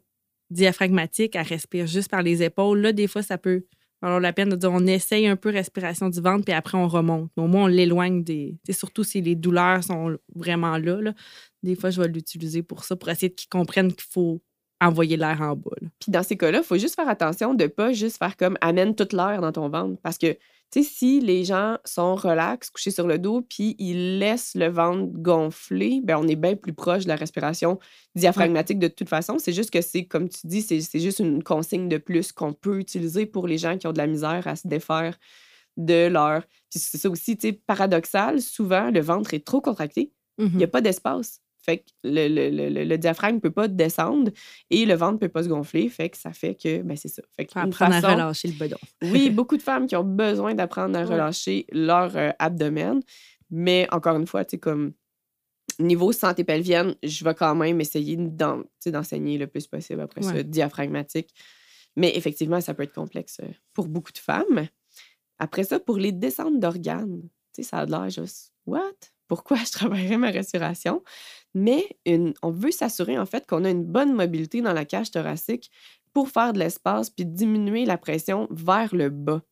diaphragmatique, 0.50 1.36
elle 1.36 1.46
respire 1.46 1.86
juste 1.86 2.10
par 2.10 2.22
les 2.22 2.42
épaules. 2.42 2.80
Là, 2.80 2.92
des 2.92 3.06
fois, 3.06 3.22
ça 3.22 3.38
peut 3.38 3.64
valoir 4.00 4.20
la 4.20 4.32
peine 4.32 4.48
de 4.48 4.56
dire 4.56 4.70
on 4.72 4.86
essaye 4.86 5.26
un 5.26 5.36
peu 5.36 5.50
respiration 5.50 6.08
du 6.08 6.20
ventre, 6.20 6.44
puis 6.44 6.54
après, 6.54 6.78
on 6.78 6.88
remonte. 6.88 7.30
Mais 7.36 7.42
au 7.42 7.46
moins, 7.46 7.64
on 7.64 7.66
l'éloigne 7.66 8.22
des. 8.22 8.56
Surtout 8.70 9.04
si 9.04 9.20
les 9.20 9.34
douleurs 9.34 9.82
sont 9.84 10.16
vraiment 10.34 10.78
là, 10.78 11.00
là. 11.00 11.14
Des 11.62 11.74
fois, 11.74 11.90
je 11.90 12.00
vais 12.00 12.08
l'utiliser 12.08 12.62
pour 12.62 12.84
ça, 12.84 12.96
pour 12.96 13.08
essayer 13.08 13.34
qu'ils 13.34 13.48
comprennent 13.48 13.92
qu'il 13.92 14.08
faut 14.08 14.40
envoyer 14.80 15.16
l'air 15.16 15.40
en 15.42 15.56
bas. 15.56 15.72
Puis 15.98 16.12
dans 16.12 16.22
ces 16.22 16.36
cas-là, 16.36 16.58
il 16.58 16.64
faut 16.64 16.78
juste 16.78 16.94
faire 16.94 17.08
attention 17.08 17.54
de 17.54 17.66
pas 17.66 17.92
juste 17.92 18.18
faire 18.18 18.36
comme 18.36 18.56
amène 18.60 18.94
toute 18.94 19.12
l'air 19.12 19.40
dans 19.40 19.52
ton 19.52 19.68
ventre. 19.68 20.00
Parce 20.02 20.18
que, 20.18 20.36
tu 20.70 20.82
sais, 20.82 20.88
si 20.88 21.20
les 21.20 21.44
gens 21.44 21.78
sont 21.84 22.14
relax, 22.14 22.68
couchés 22.70 22.90
sur 22.90 23.06
le 23.06 23.18
dos, 23.18 23.40
puis 23.42 23.74
ils 23.78 24.18
laissent 24.18 24.54
le 24.54 24.68
ventre 24.68 25.10
gonfler, 25.12 26.00
ben 26.04 26.18
on 26.18 26.28
est 26.28 26.36
bien 26.36 26.56
plus 26.56 26.74
proche 26.74 27.04
de 27.04 27.08
la 27.08 27.16
respiration 27.16 27.78
diaphragmatique 28.14 28.78
de 28.78 28.88
toute 28.88 29.08
façon. 29.08 29.38
C'est 29.38 29.52
juste 29.52 29.70
que 29.70 29.80
c'est, 29.80 30.04
comme 30.04 30.28
tu 30.28 30.46
dis, 30.46 30.60
c'est 30.62 31.00
juste 31.00 31.20
une 31.20 31.42
consigne 31.42 31.88
de 31.88 31.96
plus 31.96 32.32
qu'on 32.32 32.52
peut 32.52 32.78
utiliser 32.78 33.24
pour 33.26 33.46
les 33.46 33.56
gens 33.58 33.78
qui 33.78 33.86
ont 33.86 33.92
de 33.92 33.98
la 33.98 34.06
misère 34.06 34.46
à 34.46 34.56
se 34.56 34.68
défaire 34.68 35.18
de 35.78 36.06
leur. 36.08 36.42
Puis 36.70 36.80
c'est 36.80 36.98
ça 36.98 37.08
aussi, 37.08 37.36
tu 37.36 37.48
sais, 37.48 37.52
paradoxal. 37.52 38.42
Souvent, 38.42 38.90
le 38.90 39.00
ventre 39.00 39.32
est 39.34 39.46
trop 39.46 39.60
contracté. 39.60 40.12
Il 40.52 40.58
n'y 40.58 40.64
a 40.64 40.68
pas 40.68 40.80
d'espace. 40.80 41.40
Fait 41.68 41.78
que 41.80 41.84
le, 42.02 42.28
le- 42.28 42.68
le- 42.70 42.84
le- 42.84 42.96
diaphragme 42.98 43.34
ne 43.36 43.40
peut 43.40 43.50
pas 43.50 43.68
descendre 43.68 44.30
et 44.70 44.86
le 44.86 44.94
ventre 44.94 45.12
ne 45.14 45.18
peut 45.18 45.28
pas 45.28 45.42
se 45.42 45.48
gonfler. 45.48 45.90
Fait 45.90 46.08
que 46.08 46.16
ça 46.16 46.32
fait 46.32 46.54
que, 46.54 46.80
ben 46.80 46.96
c'est 46.96 47.08
ça. 47.08 47.20
Fait 47.36 47.44
apprendre 47.44 47.74
façon- 47.74 48.06
à 48.06 48.12
relâcher 48.14 48.48
le 48.48 48.54
bedon. 48.54 48.78
oui, 49.02 49.28
beaucoup 49.28 49.58
de 49.58 49.62
femmes 49.62 49.86
qui 49.86 49.94
ont 49.94 50.02
besoin 50.04 50.54
d'apprendre 50.54 50.98
à 50.98 51.02
Ouais. 51.02 51.12
relâcher 51.12 51.66
leur 51.70 52.16
euh, 52.16 52.30
abdomen. 52.38 53.00
Mais 53.50 53.86
encore 53.92 54.16
une 54.16 54.26
fois, 54.26 54.46
tu 54.46 54.52
sais, 54.52 54.58
comme 54.58 54.92
niveau 55.78 56.10
santé 56.12 56.42
pelvienne, 56.42 56.94
je 57.02 57.22
vais 57.22 57.34
quand 57.34 57.54
même 57.54 57.80
essayer 57.82 58.16
d'enseigner 58.16 59.36
le 59.36 59.46
plus 59.46 59.66
possible 59.66 60.00
après 60.00 60.22
ça, 60.22 60.42
diaphragmatique. 60.42 61.34
Mais 61.96 62.16
effectivement, 62.16 62.60
ça 62.62 62.72
peut 62.74 62.84
être 62.84 62.94
complexe 62.94 63.40
euh, 63.42 63.48
pour 63.74 63.88
beaucoup 63.88 64.12
de 64.12 64.18
femmes. 64.18 64.68
Après 65.38 65.64
ça, 65.64 65.78
pour 65.80 65.98
les 65.98 66.12
descentes 66.12 66.58
d'organes, 66.60 67.20
tu 67.54 67.62
sais, 67.62 67.62
ça 67.62 67.78
a 67.80 67.84
l'air 67.86 68.08
juste, 68.08 68.52
what? 68.66 68.80
Pourquoi 69.28 69.58
je 69.58 69.70
travaillerais 69.72 70.16
ma 70.16 70.30
respiration? 70.30 71.02
Mais 71.58 71.84
une- 72.06 72.34
on 72.42 72.50
veut 72.50 72.70
s'assurer 72.70 73.18
en 73.18 73.26
fait 73.26 73.46
qu'on 73.46 73.64
a 73.64 73.70
une 73.70 73.84
bonne 73.84 74.12
mobilité 74.14 74.60
dans 74.60 74.72
la 74.72 74.84
cage 74.84 75.10
thoracique 75.10 75.70
pour 76.14 76.28
faire 76.28 76.52
de 76.52 76.58
l'espace 76.58 77.10
puis 77.10 77.24
diminuer 77.26 77.84
la 77.84 77.98
pression 77.98 78.46
vers 78.50 78.94
le 78.94 79.10
bas. 79.10 79.42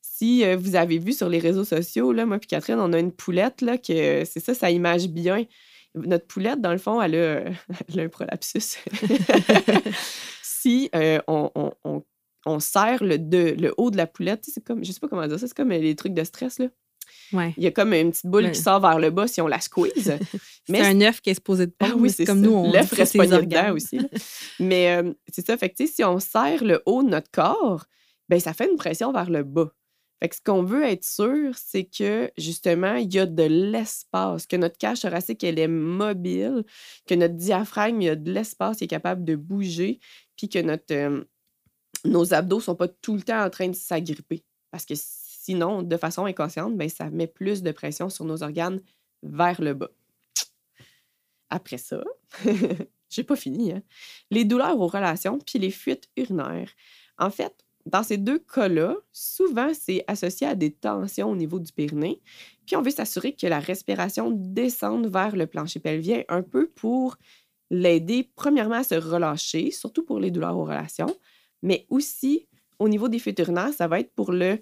Si 0.00 0.44
euh, 0.44 0.56
vous 0.56 0.76
avez 0.76 0.98
vu 0.98 1.12
sur 1.12 1.28
les 1.28 1.38
réseaux 1.38 1.64
sociaux, 1.64 2.12
là, 2.12 2.24
moi 2.26 2.38
puis 2.38 2.48
Catherine, 2.48 2.78
on 2.78 2.92
a 2.92 2.98
une 2.98 3.12
poulette, 3.12 3.60
là, 3.62 3.78
que 3.78 4.24
c'est 4.24 4.40
ça, 4.40 4.54
ça 4.54 4.70
image 4.70 5.08
bien. 5.08 5.44
Notre 5.94 6.26
poulette, 6.26 6.60
dans 6.60 6.72
le 6.72 6.78
fond, 6.78 7.00
elle 7.02 7.14
a, 7.14 7.44
elle 7.88 8.00
a 8.00 8.02
un 8.04 8.08
prolapsus. 8.08 8.78
si 10.42 10.90
euh, 10.94 11.18
on, 11.26 11.50
on- 11.54 11.72
on- 11.84 12.02
on 12.46 12.60
serre 12.60 13.02
le, 13.02 13.18
de- 13.18 13.56
le 13.58 13.72
haut 13.78 13.90
de 13.90 13.96
la 13.96 14.06
poulette, 14.06 14.44
c'est 14.46 14.62
comme, 14.62 14.84
je 14.84 14.92
sais 14.92 15.00
pas 15.00 15.08
comment 15.08 15.26
dire 15.26 15.38
ça, 15.38 15.46
c'est 15.48 15.56
comme 15.56 15.72
euh, 15.72 15.78
les 15.78 15.96
trucs 15.96 16.12
de 16.14 16.24
stress, 16.24 16.58
là. 16.58 16.66
Ouais. 17.32 17.54
Il 17.56 17.64
y 17.64 17.66
a 17.66 17.70
comme 17.70 17.92
une 17.94 18.10
petite 18.10 18.26
boule 18.26 18.44
Ouais. 18.44 18.52
qui 18.52 18.60
sort 18.60 18.80
vers 18.80 18.98
le 18.98 19.10
bas 19.10 19.26
si 19.26 19.40
on 19.40 19.46
la 19.46 19.60
squeeze. 19.60 20.12
C'est 20.68 20.80
un 20.80 21.00
œuf 21.00 21.20
qui 21.20 21.30
est 21.30 21.34
supposé 21.34 21.66
de 21.66 21.74
Ah 21.80 21.86
pondre. 21.86 22.00
oui, 22.02 22.10
c'est 22.10 22.24
comme 22.24 22.42
ça. 22.42 22.46
nous, 22.48 22.54
on 22.54 22.72
L'œuf 22.72 22.92
reste 22.92 23.16
pogné 23.16 23.38
dedans 23.42 23.72
aussi. 23.74 23.98
là. 23.98 24.08
Mais 24.60 24.96
euh, 24.96 25.12
c'est 25.30 25.44
ça. 25.46 25.56
Fait 25.56 25.68
que, 25.70 25.86
si 25.86 26.02
on 26.04 26.18
serre 26.20 26.64
le 26.64 26.82
haut 26.86 27.02
de 27.02 27.08
notre 27.08 27.30
corps, 27.30 27.84
ben 28.28 28.40
ça 28.40 28.52
fait 28.54 28.70
une 28.70 28.76
pression 28.76 29.12
vers 29.12 29.28
le 29.30 29.42
bas. 29.42 29.70
Fait 30.22 30.28
que 30.30 30.36
ce 30.36 30.40
qu'on 30.42 30.62
veut 30.62 30.84
être 30.84 31.04
sûr, 31.04 31.52
c'est 31.56 31.84
que 31.84 32.30
justement, 32.38 32.94
il 32.94 33.12
y 33.12 33.18
a 33.18 33.26
de 33.26 33.42
l'espace, 33.42 34.46
que 34.46 34.56
notre 34.56 34.78
cage 34.78 35.00
thoracique, 35.00 35.44
elle 35.44 35.58
est 35.58 35.68
mobile, 35.68 36.64
que 37.06 37.14
notre 37.14 37.34
diaphragme, 37.34 38.00
il 38.00 38.04
y 38.06 38.08
a 38.08 38.16
de 38.16 38.32
l'espace, 38.32 38.78
il 38.80 38.84
est 38.84 38.88
capable 38.88 39.24
de 39.24 39.36
bouger, 39.36 39.98
puis 40.36 40.48
que 40.48 40.60
notre, 40.60 40.94
euh, 40.94 41.22
nos 42.06 42.32
abdos 42.32 42.60
sont 42.60 42.74
pas 42.76 42.88
tout 42.88 43.16
le 43.16 43.22
temps 43.22 43.42
en 43.44 43.50
train 43.50 43.68
de 43.68 43.74
s'agripper. 43.76 44.44
Parce 44.70 44.86
que 44.86 44.94
sinon, 45.44 45.82
de 45.82 45.96
façon 45.98 46.24
inconsciente, 46.24 46.74
ben, 46.76 46.88
ça 46.88 47.10
met 47.10 47.26
plus 47.26 47.62
de 47.62 47.70
pression 47.70 48.08
sur 48.08 48.24
nos 48.24 48.42
organes 48.42 48.80
vers 49.22 49.60
le 49.60 49.74
bas. 49.74 49.90
Après 51.50 51.76
ça, 51.76 52.02
j'ai 53.10 53.24
pas 53.24 53.36
fini, 53.36 53.72
hein? 53.72 53.82
Les 54.30 54.44
douleurs 54.44 54.80
aux 54.80 54.86
relations 54.86 55.38
puis 55.38 55.58
les 55.58 55.70
fuites 55.70 56.08
urinaires. 56.16 56.70
En 57.18 57.28
fait, 57.30 57.52
dans 57.84 58.02
ces 58.02 58.16
deux 58.16 58.38
cas-là, 58.38 58.96
souvent, 59.12 59.72
c'est 59.74 60.02
associé 60.06 60.46
à 60.46 60.54
des 60.54 60.72
tensions 60.72 61.30
au 61.30 61.36
niveau 61.36 61.58
du 61.58 61.70
périnée. 61.72 62.22
Puis 62.66 62.76
on 62.76 62.82
veut 62.82 62.90
s'assurer 62.90 63.34
que 63.34 63.46
la 63.46 63.60
respiration 63.60 64.30
descende 64.30 65.06
vers 65.06 65.36
le 65.36 65.46
plancher 65.46 65.78
pelvien 65.78 66.22
un 66.28 66.42
peu 66.42 66.68
pour 66.68 67.18
l'aider, 67.70 68.30
premièrement, 68.34 68.76
à 68.76 68.84
se 68.84 68.94
relâcher, 68.94 69.70
surtout 69.70 70.04
pour 70.04 70.18
les 70.18 70.30
douleurs 70.30 70.56
aux 70.56 70.64
relations, 70.64 71.14
mais 71.62 71.86
aussi 71.90 72.48
au 72.78 72.88
niveau 72.88 73.08
des 73.08 73.18
fuites 73.18 73.38
urinaires, 73.38 73.74
ça 73.74 73.88
va 73.88 74.00
être 74.00 74.14
pour 74.14 74.32
le. 74.32 74.58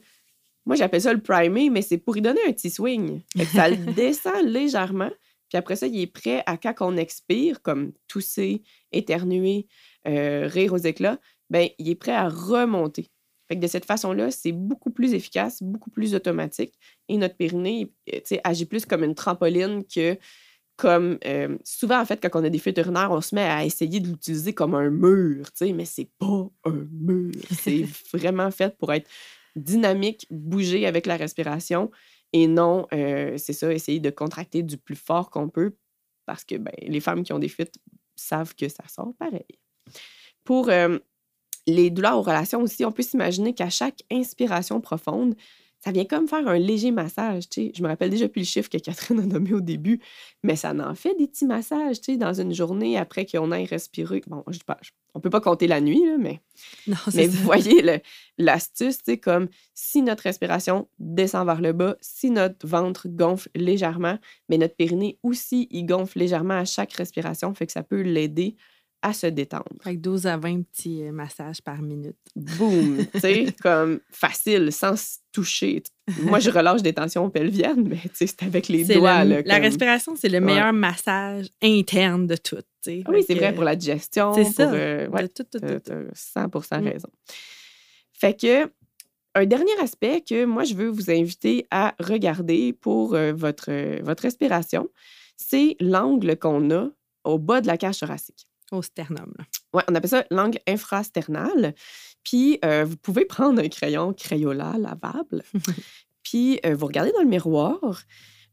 Moi, 0.65 0.77
j'appelle 0.77 1.03
ça 1.03 1.13
le 1.13 1.21
primer, 1.21 1.71
mais 1.71 1.83
c'est 1.83 1.99
pour 1.99 2.17
y 2.17 2.23
donner 2.23 2.41
un 2.47 2.53
petit 2.53 2.71
swing. 2.71 3.21
Fait 3.37 3.45
que 3.45 3.51
ça 3.51 3.69
le 3.69 3.77
descend 3.95 4.45
légèrement. 4.45 5.11
Puis 5.49 5.59
après 5.59 5.77
ça, 5.77 5.87
il 5.87 6.01
est 6.01 6.07
prêt 6.07 6.43
à 6.47 6.57
quand 6.57 6.75
on 6.81 6.97
expire, 6.97 7.61
comme 7.61 7.93
tousser, 8.09 8.63
éternuer, 8.91 9.67
euh, 10.09 10.47
rire 10.47 10.73
aux 10.73 10.79
éclats, 10.79 11.19
ben 11.51 11.69
il 11.79 11.91
est 11.91 11.95
prêt 11.95 12.15
à 12.15 12.29
remonter. 12.29 13.11
Fait 13.49 13.57
que 13.57 13.61
de 13.61 13.67
cette 13.67 13.85
façon-là, 13.85 14.31
c'est 14.31 14.53
beaucoup 14.53 14.91
plus 14.91 15.13
efficace, 15.13 15.63
beaucoup 15.63 15.91
plus 15.91 16.15
automatique. 16.15 16.73
Et 17.09 17.19
notre 17.19 17.37
périnée, 17.37 17.93
euh, 18.11 18.17
tu 18.17 18.23
sais, 18.25 18.41
agit 18.45 18.65
plus 18.65 18.87
comme 18.87 19.05
une 19.05 19.15
trampoline 19.15 19.85
que 19.85 20.17
comme 20.77 21.19
euh, 21.27 21.59
souvent 21.65 22.01
en 22.01 22.05
fait 22.07 22.21
quand 22.21 22.41
on 22.41 22.45
a 22.45 22.49
des 22.49 22.59
fuites 22.59 22.79
urinaires, 22.79 23.11
on 23.11 23.21
se 23.21 23.35
met 23.35 23.43
à 23.43 23.65
essayer 23.65 24.01
de 24.01 24.09
l'utiliser 24.09 24.55
comme 24.55 24.75
un 24.75 24.89
mur, 24.89 25.53
tu 25.53 25.67
sais, 25.67 25.73
mais 25.75 25.85
c'est 25.85 26.09
pas 26.19 26.49
un 26.65 26.87
mur. 26.91 27.35
C'est 27.51 27.85
vraiment 28.15 28.51
fait 28.51 28.77
pour 28.79 28.93
être 28.93 29.09
dynamique, 29.57 30.27
bouger 30.31 30.87
avec 30.87 31.07
la 31.07 31.17
respiration 31.17 31.91
et 32.33 32.47
non, 32.47 32.87
euh, 32.93 33.37
c'est 33.37 33.53
ça, 33.53 33.73
essayer 33.73 34.01
de 34.01 34.11
contracter 34.11 34.63
du 34.63 34.79
plus 34.79 34.97
fort 34.97 35.31
qu'on 35.31 35.49
peut 35.49 35.77
parce 36.27 36.45
que 36.45 36.57
ben, 36.57 36.73
les 36.81 37.01
femmes 37.01 37.25
qui 37.25 37.33
ont 37.33 37.39
des 37.39 37.49
fuites 37.49 37.79
savent 38.17 38.55
que 38.55 38.69
ça 38.69 38.85
sort 38.89 39.13
pareil. 39.19 39.59
Pour 40.45 40.71
euh, 40.71 40.99
les 41.67 41.91
douleurs 41.91 42.19
aux 42.19 42.23
relations 42.23 42.63
aussi, 42.63 42.85
on 42.85 42.93
peut 42.93 43.03
s'imaginer 43.03 43.55
qu'à 43.55 43.71
chaque 43.71 44.03
inspiration 44.11 44.81
profonde, 44.81 45.35
ça 45.85 45.91
vient 45.91 46.05
comme 46.05 46.29
faire 46.29 46.47
un 46.47 46.59
léger 46.59 46.91
massage. 46.93 47.49
tu 47.49 47.67
sais. 47.67 47.73
Je 47.75 47.83
me 47.83 47.89
rappelle 47.89 48.11
déjà 48.11 48.29
plus 48.29 48.41
le 48.43 48.47
chiffre 48.47 48.69
que 48.71 48.79
Catherine 48.79 49.19
a 49.21 49.27
nommé 49.27 49.53
au 49.53 49.61
début, 49.61 50.01
mais 50.43 50.55
ça 50.57 50.73
en 50.73 50.95
fait 50.95 51.15
des 51.19 51.27
petits 51.27 51.47
massages 51.47 52.01
tu 52.01 52.13
sais, 52.13 52.17
dans 52.17 52.35
une 52.35 52.55
journée 52.55 52.97
après 52.97 53.27
qu'on 53.27 53.51
ait 53.53 53.65
respiré. 53.65 54.23
Bon, 54.27 54.45
je, 54.49 54.59
pas- 54.61 54.79
je- 54.83 54.91
on 55.15 55.21
peut 55.21 55.29
pas 55.31 55.41
compter 55.41 55.67
la 55.67 55.81
nuit, 55.81 56.05
là, 56.07 56.17
mais 56.19 56.41
Non, 56.87 56.97
mais 57.15 57.27
vous 57.27 57.43
voyez 57.43 57.83
l'astuce, 58.39 58.99
c'est 59.05 59.19
comme 59.19 59.49
si 59.75 60.03
notre 60.03 60.23
respiration 60.23 60.89
descend 60.99 61.47
vers 61.47 61.61
le 61.61 61.73
bas, 61.73 61.97
si 62.01 62.31
notre 62.31 62.67
ventre 62.67 63.09
gonfle 63.09 63.49
légèrement, 63.55 64.19
mais 64.49 64.59
notre 64.59 64.77
périnée 64.77 65.19
aussi, 65.23 65.69
il 65.71 65.85
gonfle 65.85 66.19
légèrement 66.21 66.55
à 66.55 66.65
chaque 66.65 66.93
respiration, 66.93 67.53
fait 67.55 67.67
que 67.67 67.73
ça 67.73 67.83
peut 67.83 68.01
l'aider 68.03 68.57
à 69.03 69.13
se 69.13 69.27
détendre. 69.27 69.65
Que 69.85 69.91
12 69.95 70.27
à 70.27 70.37
20 70.37 70.63
petits 70.63 71.03
euh, 71.03 71.13
massages 71.13 71.61
par 71.61 71.83
minute. 71.83 72.17
Boum! 72.37 73.05
tu 73.15 73.21
sais, 73.21 73.47
comme 73.61 74.01
facile, 74.11 74.73
sans 74.73 74.97
se 74.97 75.19
toucher. 75.33 75.83
Moi, 76.23 76.39
je 76.39 76.51
relâche 76.51 76.83
des 76.83 76.93
tensions 76.93 77.29
pelviennes, 77.31 77.89
mais 77.89 77.97
tu 77.97 78.11
sais, 78.15 78.27
c'est 78.29 78.43
avec 78.45 78.69
les 78.69 78.85
doigts. 78.85 79.25
le- 79.25 79.37
là, 79.37 79.43
la 79.45 79.59
respiration, 79.59 80.15
c'est 80.17 80.29
le 80.29 80.39
Ouais. 80.39 80.45
meilleur 80.45 80.73
massage 80.73 81.49
interne 81.63 82.27
de 82.27 82.37
tout. 82.37 82.57
tu 82.57 82.63
sais. 82.83 83.03
Ah 83.07 83.11
oui, 83.13 83.23
c'est 83.27 83.35
vrai 83.35 83.53
pour 83.55 83.65
la 83.65 83.77
digestion. 83.77 84.33
C'est 84.35 84.45
ça. 84.45 84.73
euh, 84.73 85.09
ouais, 85.09 85.23
de 85.23 85.27
tout, 85.29 85.43
tout, 85.45 85.59
tout, 85.59 85.67
T'as 85.67 85.81
tout. 85.81 86.09
t'as 86.35 86.61
100 86.63 86.81
Mm. 86.81 86.85
raison. 86.89 87.09
Fait 88.13 88.39
que, 88.41 88.71
un 89.35 89.47
dernier 89.47 89.73
aspect 89.81 90.21
que 90.21 90.45
moi, 90.45 90.65
je 90.65 90.75
veux 90.75 90.89
vous 90.89 91.11
inviter 91.11 91.67
à 91.71 91.95
regarder 91.99 92.73
pour 92.73 93.15
euh, 93.15 93.33
votre, 93.33 93.71
euh, 93.71 93.99
votre 94.03 94.23
respiration, 94.25 94.89
c'est 95.37 95.77
l'angle 95.81 96.37
qu'on 96.37 96.71
a 96.71 96.89
au 97.25 97.39
bas 97.39 97.61
de 97.61 97.67
la 97.67 97.77
cage 97.79 97.99
thoracique. 97.99 98.47
Au 98.73 98.81
sternum. 98.81 99.35
Ouais, 99.75 99.83
on 99.89 99.95
appelle 99.95 100.09
ça 100.09 100.25
l'angle 100.31 100.59
infrasternal. 100.67 101.75
Puis, 102.25 102.59
euh, 102.65 102.85
vous 102.85 102.97
pouvez 102.97 103.27
prendre 103.27 103.61
un 103.63 103.69
crayon 103.69 104.15
Crayola 104.15 104.77
lavable, 104.79 105.43
puis 106.23 106.59
euh, 106.65 106.75
vous 106.75 106.87
regardez 106.87 107.13
dans 107.13 107.21
le 107.21 107.29
miroir, 107.29 108.03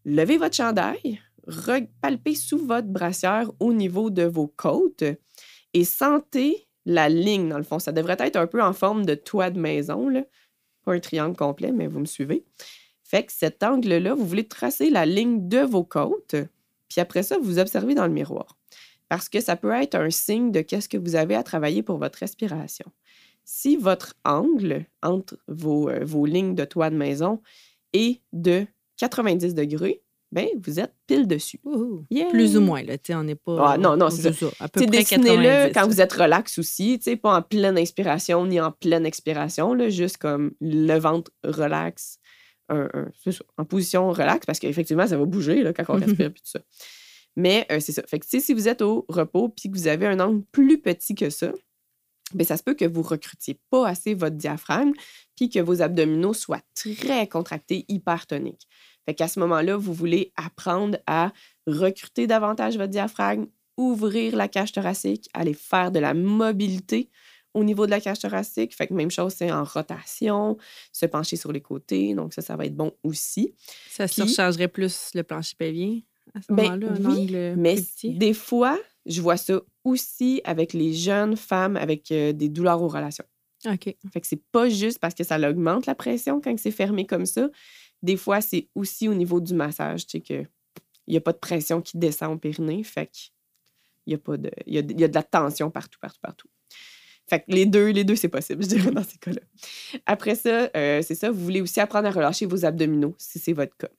levez 0.04 0.38
votre 0.38 0.56
chandail, 0.56 1.22
repalpez 1.48 2.36
sous 2.36 2.58
votre 2.58 2.88
brassière 2.88 3.50
au 3.62 3.72
niveau 3.74 4.10
de 4.10 4.24
vos 4.24 4.48
côtes 4.48 5.06
et 5.74 5.86
sentez 5.86 6.68
la 6.86 7.08
ligne, 7.08 7.48
dans 7.48 7.58
le 7.58 7.64
fond. 7.64 7.80
Ça 7.80 7.92
devrait 7.92 8.18
être 8.20 8.36
un 8.36 8.48
peu 8.48 8.62
en 8.62 8.74
forme 8.74 9.06
de 9.06 9.16
toit 9.16 9.52
de 9.52 9.60
maison, 9.60 10.10
là. 10.10 10.24
pas 10.84 10.94
un 10.94 11.00
triangle 11.00 11.38
complet, 11.38 11.72
mais 11.72 11.88
vous 11.88 12.00
me 12.00 12.06
suivez. 12.06 12.46
Fait 13.04 13.24
que 13.24 13.32
cet 13.32 13.64
angle-là, 13.64 14.16
vous 14.16 14.26
voulez 14.26 14.48
tracer 14.48 14.90
la 14.90 15.06
ligne 15.06 15.48
de 15.48 15.60
vos 15.60 15.84
côtes, 15.84 16.36
puis 16.90 17.00
après 17.00 17.24
ça, 17.24 17.38
vous 17.42 17.58
observez 17.58 17.96
dans 17.96 18.06
le 18.06 18.14
miroir. 18.14 18.59
Parce 19.10 19.28
que 19.28 19.42
ça 19.42 19.56
peut 19.56 19.72
être 19.72 19.96
un 19.96 20.10
signe 20.10 20.52
de 20.52 20.62
qu'est-ce 20.62 20.88
que 20.88 20.98
vous 20.98 21.16
avez 21.16 21.36
à 21.36 21.44
travailler 21.44 21.84
pour 21.84 21.98
votre 21.98 22.20
respiration. 22.20 22.86
Si 23.44 23.76
votre 23.76 24.14
angle 24.24 24.86
entre 25.02 25.38
vos, 25.48 25.90
euh, 25.90 26.02
vos 26.06 26.26
lignes 26.26 26.54
de 26.56 26.64
toit 26.66 26.90
de 26.92 26.96
maison 26.96 27.42
est 27.94 28.22
de 28.34 28.66
90 28.98 29.56
degrés, 29.56 30.02
ben 30.32 30.46
vous 30.64 30.80
êtes 30.80 30.94
pile 31.08 31.26
dessus. 31.28 31.60
Yeah! 32.12 32.28
Plus 32.30 32.56
ou 32.56 32.62
moins, 32.62 32.84
là. 32.84 33.00
tu 33.00 33.08
sais, 33.12 33.16
on 33.16 33.24
n'est 33.24 33.34
pas. 33.34 33.72
Ah, 33.72 33.78
non, 33.80 33.98
non, 33.98 34.12
c'est 34.12 34.32
ça. 34.34 34.46
À 34.60 34.68
peu 34.70 34.82
près 34.86 35.00
dessinez-le 35.00 35.44
90, 35.70 35.74
quand 35.74 35.88
vous 35.88 36.02
êtes 36.02 36.14
relax 36.14 36.60
aussi, 36.60 37.00
tu 37.00 37.06
sais, 37.06 37.16
pas 37.16 37.36
en 37.36 37.42
pleine 37.42 37.80
inspiration 37.80 38.46
ni 38.46 38.62
en 38.62 38.72
pleine 38.72 39.08
expiration, 39.08 39.74
là, 39.74 39.90
juste 39.90 40.18
comme 40.18 40.52
le 40.62 41.00
ventre 41.00 41.32
relax, 41.44 42.20
un- 42.72 42.88
un- 42.94 43.08
c'est 43.24 43.32
ça, 43.32 43.44
en 43.58 43.66
position 43.66 44.12
relax, 44.12 44.46
parce 44.46 44.60
qu'effectivement, 44.60 45.08
ça 45.08 45.18
va 45.18 45.26
bouger 45.26 45.64
là, 45.64 45.74
quand 45.74 45.86
on 45.90 45.94
respire 46.28 46.32
puis 46.32 46.44
tout 46.44 46.52
ça. 46.52 46.60
Mais 47.40 47.66
euh, 47.72 47.80
c'est 47.80 47.94
ça. 47.94 48.04
Fait 48.06 48.20
que, 48.20 48.26
si 48.28 48.54
vous 48.54 48.68
êtes 48.68 48.82
au 48.82 49.06
repos 49.08 49.48
puis 49.48 49.72
que 49.72 49.78
vous 49.78 49.88
avez 49.88 50.06
un 50.06 50.20
angle 50.20 50.44
plus 50.52 50.78
petit 50.82 51.16
que 51.16 51.30
ça, 51.30 51.54
ben, 52.34 52.46
ça 52.46 52.58
se 52.58 52.64
peut 52.64 52.74
que 52.74 52.84
vous 52.84 53.02
recrutiez 53.02 53.58
pas 53.70 53.88
assez 53.88 54.14
votre 54.14 54.36
diaphragme 54.36 54.92
puis 55.38 55.50
que 55.50 55.60
vos 55.60 55.82
abdominaux 55.82 56.34
soient 56.34 56.62
très 56.76 57.28
contractés, 57.28 57.86
hypertoniques. 57.88 58.68
Fait 59.06 59.16
qu'à 59.16 59.30
ce 59.30 59.40
moment-là, 59.40 59.78
vous 59.78 59.94
voulez 59.94 60.34
apprendre 60.36 60.98
à 61.08 61.32
recruter 61.66 62.28
davantage 62.28 62.76
votre 62.76 62.92
diaphragme, 62.92 63.48
ouvrir 63.78 64.36
la 64.36 64.50
cage 64.50 64.74
thoracique, 64.74 65.30
aller 65.34 65.54
faire 65.54 65.92
de 65.92 66.00
la 66.00 66.14
mobilité 66.14 67.10
au 67.54 67.64
niveau 67.64 67.86
de 67.86 67.92
la 67.92 68.02
cage 68.02 68.20
thoracique. 68.20 68.76
Fait 68.76 68.88
que 68.88 68.94
même 68.94 69.10
chose, 69.10 69.34
c'est 69.34 69.50
en 69.50 69.64
rotation, 69.64 70.58
se 70.92 71.06
pencher 71.06 71.38
sur 71.38 71.54
les 71.54 71.62
côtés. 71.62 72.14
Donc 72.16 72.34
ça, 72.34 72.42
ça 72.42 72.58
va 72.58 72.66
être 72.66 72.76
bon 72.76 72.92
aussi. 73.02 73.56
Ça 73.90 74.06
Puis- 74.08 74.16
surchargerait 74.16 74.68
plus 74.68 75.12
le 75.16 75.24
plancher 75.24 75.56
pelvien 75.58 76.02
à 76.40 76.42
ce 76.42 76.54
Ben, 76.54 76.64
moment-là, 76.80 76.88
un 76.92 77.06
oui, 77.06 77.22
angle 77.24 77.56
Mais 77.58 77.76
plus 77.76 77.86
petit. 77.86 78.14
des 78.18 78.34
fois, 78.34 78.78
je 79.06 79.22
vois 79.22 79.38
ça 79.38 79.62
aussi 79.84 80.42
avec 80.44 80.74
les 80.74 80.94
jeunes 80.94 81.36
femmes 81.36 81.76
avec 81.78 82.12
euh, 82.12 82.34
des 82.34 82.50
douleurs 82.50 82.82
aux 82.82 82.88
relations. 82.88 83.26
OK. 83.66 83.96
Fait 84.14 84.22
que 84.22 84.28
c'est 84.28 84.42
pas 84.52 84.70
juste 84.70 85.00
parce 85.00 85.14
que 85.14 85.24
ça 85.24 85.38
augmente 85.50 85.86
la 85.86 85.96
pression 85.96 86.40
quand 86.42 86.58
c'est 86.58 86.72
fermé 86.72 87.06
comme 87.06 87.26
ça. 87.26 87.50
Des 88.02 88.16
fois, 88.18 88.40
c'est 88.42 88.70
aussi 88.76 89.08
au 89.10 89.14
niveau 89.14 89.42
du 89.42 89.54
massage, 89.54 90.08
tu 90.08 90.18
sais, 90.18 90.22
que 90.22 90.48
il 91.08 91.12
n'y 91.14 91.18
a 91.18 91.22
pas 91.22 91.34
de 91.34 91.40
pression 91.40 91.82
qui 91.82 91.98
descend 91.98 92.32
au 92.34 92.38
périnée. 92.38 92.84
Fait 92.84 93.08
que 93.08 93.18
il 94.06 94.12
y 94.14 94.16
a 94.16 94.18
pas 94.20 94.38
de. 94.38 94.50
Il 94.66 94.74
y 94.76 94.78
a, 94.78 94.82
y 94.82 95.04
a 95.04 95.08
de 95.08 95.14
la 95.16 95.24
tension 95.24 95.70
partout, 95.72 96.00
partout, 96.00 96.20
partout. 96.22 96.48
Fait 97.30 97.40
que 97.42 97.46
les 97.50 97.66
deux, 97.66 97.90
les 97.90 98.04
deux, 98.04 98.16
c'est 98.16 98.30
possible, 98.30 98.64
je 98.64 98.70
dirais, 98.70 98.92
dans 98.92 99.04
ces 99.04 99.18
cas-là. 99.18 99.42
Après 100.06 100.36
ça, 100.36 100.70
euh, 100.76 101.02
c'est 101.02 101.16
ça, 101.16 101.30
vous 101.30 101.44
voulez 101.44 101.62
aussi 101.62 101.80
apprendre 101.80 102.08
à 102.08 102.12
relâcher 102.12 102.46
vos 102.46 102.66
abdominaux, 102.66 103.14
si 103.18 103.38
c'est 103.40 103.54
votre 103.54 103.76
cas. 103.78 103.90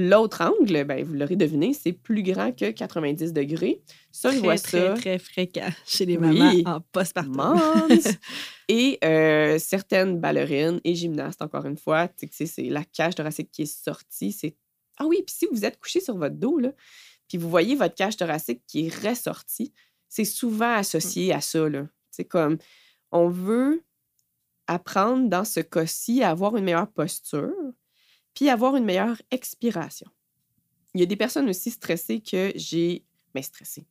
L'autre 0.00 0.42
angle, 0.42 0.84
ben, 0.84 1.02
vous 1.04 1.14
l'aurez 1.14 1.34
deviné, 1.34 1.74
c'est 1.74 1.92
plus 1.92 2.22
grand 2.22 2.52
que 2.52 2.70
90 2.70 3.32
degrés. 3.32 3.82
Ça, 4.12 4.30
je 4.30 4.36
Très, 4.36 4.44
vois 4.44 4.56
très, 4.58 4.86
ça. 4.88 4.94
très 4.94 5.18
fréquent 5.18 5.68
chez 5.86 6.06
les 6.06 6.16
Oui. 6.16 6.62
mamans 6.62 6.76
en 6.76 6.80
postpartum. 6.92 7.88
Et 8.68 8.98
euh, 9.02 9.58
certaines 9.58 10.20
ballerines 10.20 10.78
et 10.84 10.94
gymnastes, 10.94 11.42
encore 11.42 11.64
une 11.66 11.76
fois, 11.78 12.08
c'est- 12.30 12.62
la 12.70 12.84
cage 12.84 13.14
thoracique 13.16 13.50
qui 13.50 13.62
est 13.62 13.66
sortie. 13.84 14.30
C'est 14.30 14.54
Ah 14.98 15.06
oui, 15.06 15.22
puis 15.26 15.34
si 15.36 15.46
vous 15.50 15.64
êtes 15.64 15.78
couché 15.80 16.00
sur 16.00 16.16
votre 16.16 16.36
dos, 16.36 16.58
là, 16.58 16.72
puis 17.28 17.36
vous 17.38 17.48
voyez 17.50 17.74
votre 17.74 17.94
cage 17.94 18.16
thoracique 18.16 18.62
qui 18.66 18.86
est 18.86 19.08
ressortie, 19.08 19.72
c'est 20.08 20.24
souvent 20.24 20.74
associé 20.74 21.32
à 21.32 21.40
ça. 21.40 21.66
C'est 22.10 22.24
comme, 22.24 22.58
on 23.10 23.28
veut 23.28 23.82
apprendre 24.66 25.28
dans 25.28 25.44
ce 25.44 25.60
cas-ci 25.60 26.22
à 26.22 26.30
avoir 26.30 26.56
une 26.56 26.64
meilleure 26.64 26.90
posture, 26.92 27.52
puis 28.34 28.48
avoir 28.48 28.76
une 28.76 28.84
meilleure 28.84 29.20
expiration. 29.30 30.06
Il 30.94 31.00
y 31.00 31.02
a 31.02 31.06
des 31.06 31.16
personnes 31.16 31.48
aussi 31.48 31.70
stressées 31.70 32.20
que 32.20 32.52
j'ai... 32.54 33.04
Mais 33.34 33.42
stressées 33.42 33.86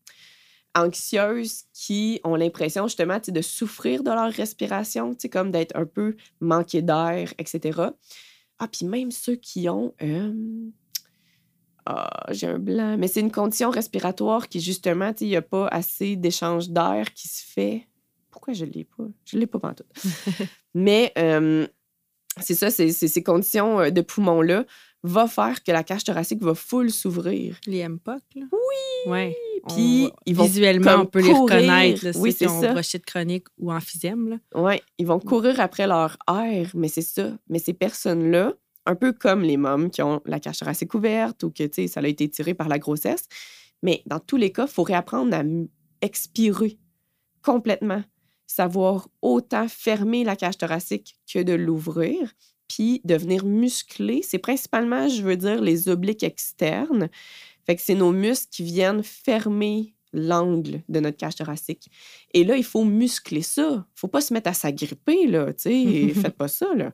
anxieuses 0.76 1.64
qui 1.74 2.20
ont 2.24 2.36
l'impression 2.36 2.88
justement 2.88 3.20
de 3.26 3.42
souffrir 3.42 4.04
de 4.04 4.12
leur 4.12 4.32
respiration, 4.32 5.16
comme 5.32 5.52
d'être 5.52 5.76
un 5.76 5.86
peu 5.86 6.16
manqué 6.40 6.82
d'air, 6.82 7.34
etc. 7.38 7.82
Ah, 8.60 8.68
puis 8.68 8.86
même 8.86 9.12
ceux 9.12 9.36
qui 9.36 9.70
ont... 9.70 9.94
euh, 10.02 10.70
Ah, 11.86 12.28
j'ai 12.32 12.48
un 12.48 12.60
blanc. 12.60 12.98
Mais 12.98 13.08
c'est 13.08 13.22
une 13.22 13.32
condition 13.32 13.70
respiratoire 13.70 14.50
qui, 14.50 14.60
justement, 14.60 15.14
il 15.22 15.28
n'y 15.28 15.36
a 15.36 15.42
pas 15.42 15.68
assez 15.68 16.16
d'échange 16.16 16.70
d'air 16.70 17.14
qui 17.14 17.28
se 17.28 17.44
fait. 17.44 17.88
Pourquoi 18.30 18.54
je 18.54 18.66
ne 18.66 18.72
l'ai 18.72 18.84
pas? 18.84 19.06
Je 19.26 19.36
ne 19.36 19.42
l'ai 19.42 19.48
pas 19.48 19.60
pantoute. 19.60 19.92
Mais 20.74 21.12
euh, 21.18 21.66
c'est 22.42 22.56
ça, 22.56 22.70
c'est, 22.70 22.92
ces 22.92 23.24
conditions 23.24 23.80
euh, 23.80 23.90
de 23.90 24.02
poumons-là 24.02 24.66
va 25.04 25.28
faire 25.28 25.64
que 25.64 25.72
la 25.72 25.84
cage 25.84 26.04
thoracique 26.04 26.42
va 26.42 26.56
full 26.56 26.92
s'ouvrir. 26.92 27.58
Les 27.66 27.88
MPOC, 27.88 28.22
là? 28.36 28.46
Oui! 28.52 29.12
Ouais. 29.12 29.36
Puis, 29.70 30.10
On- 30.12 30.16
ils 30.26 30.36
vont 30.36 30.44
Visuellement, 30.46 30.96
on 31.02 31.06
peut 31.06 31.22
les 31.22 31.32
reconnaître, 31.34 32.04
là, 32.06 32.12
Oui, 32.16 32.32
ceux 32.32 32.46
qui 32.46 32.48
ont 32.48 32.60
bronchite 32.74 33.06
chronique 33.06 33.46
ou 33.58 33.72
emphysème. 33.72 34.40
Oui, 34.56 34.76
ils 34.98 35.06
vont 35.06 35.20
courir 35.20 35.60
après 35.60 35.88
leur 35.88 36.18
air, 36.30 36.72
mais 36.74 36.88
c'est 36.88 37.02
ça. 37.02 37.38
Mais 37.50 37.60
ces 37.60 37.74
personnes-là, 37.74 38.54
un 38.86 38.96
peu 38.96 39.14
comme 39.14 39.42
les 39.42 39.58
mômes 39.58 39.90
qui 39.90 40.02
ont 40.02 40.22
la 40.26 40.40
cage 40.40 40.60
thoracique 40.60 40.94
ouverte 40.94 41.44
ou 41.44 41.52
que, 41.52 41.64
tu 41.64 41.84
sais, 41.84 41.88
ça 41.88 42.00
a 42.00 42.08
été 42.08 42.28
tiré 42.30 42.54
par 42.54 42.68
la 42.70 42.80
grossesse, 42.80 43.26
mais 43.84 44.02
dans 44.06 44.20
tous 44.20 44.38
les 44.38 44.52
cas, 44.52 44.66
il 44.66 44.72
faut 44.72 44.84
réapprendre 44.84 45.36
à 45.36 45.44
expirer 46.02 46.78
complètement. 47.44 48.04
Savoir 48.48 49.10
autant 49.22 49.68
fermer 49.68 50.24
la 50.24 50.36
cage 50.36 50.58
thoracique 50.58 51.20
que 51.32 51.44
de 51.44 51.54
l'ouvrir, 51.54 52.34
puis 52.68 53.02
devenir 53.04 53.46
musclé. 53.46 54.22
C'est 54.24 54.40
principalement, 54.40 55.08
je 55.08 55.22
veux 55.22 55.38
dire, 55.38 55.62
les 55.62 55.90
obliques 55.90 56.24
externes. 56.24 57.10
Fait 57.66 57.76
que 57.76 57.82
c'est 57.82 57.96
nos 57.96 58.12
muscles 58.12 58.48
qui 58.50 58.64
viennent 58.64 59.04
fermer 59.04 59.94
l'angle 60.14 60.82
de 60.90 61.00
notre 61.00 61.18
cage 61.18 61.36
thoracique. 61.36 61.90
Et 62.34 62.44
là, 62.44 62.56
il 62.58 62.64
faut 62.64 62.84
muscler 62.84 63.42
ça. 63.42 63.86
faut 63.94 64.08
pas 64.08 64.22
se 64.22 64.34
mettre 64.34 64.50
à 64.50 64.54
s'agripper, 64.54 65.28
là, 65.28 65.54
tu 65.54 65.64
sais. 65.64 66.14
Faites 66.22 66.38
pas 66.38 66.48
ça, 66.48 66.74
là. 66.74 66.94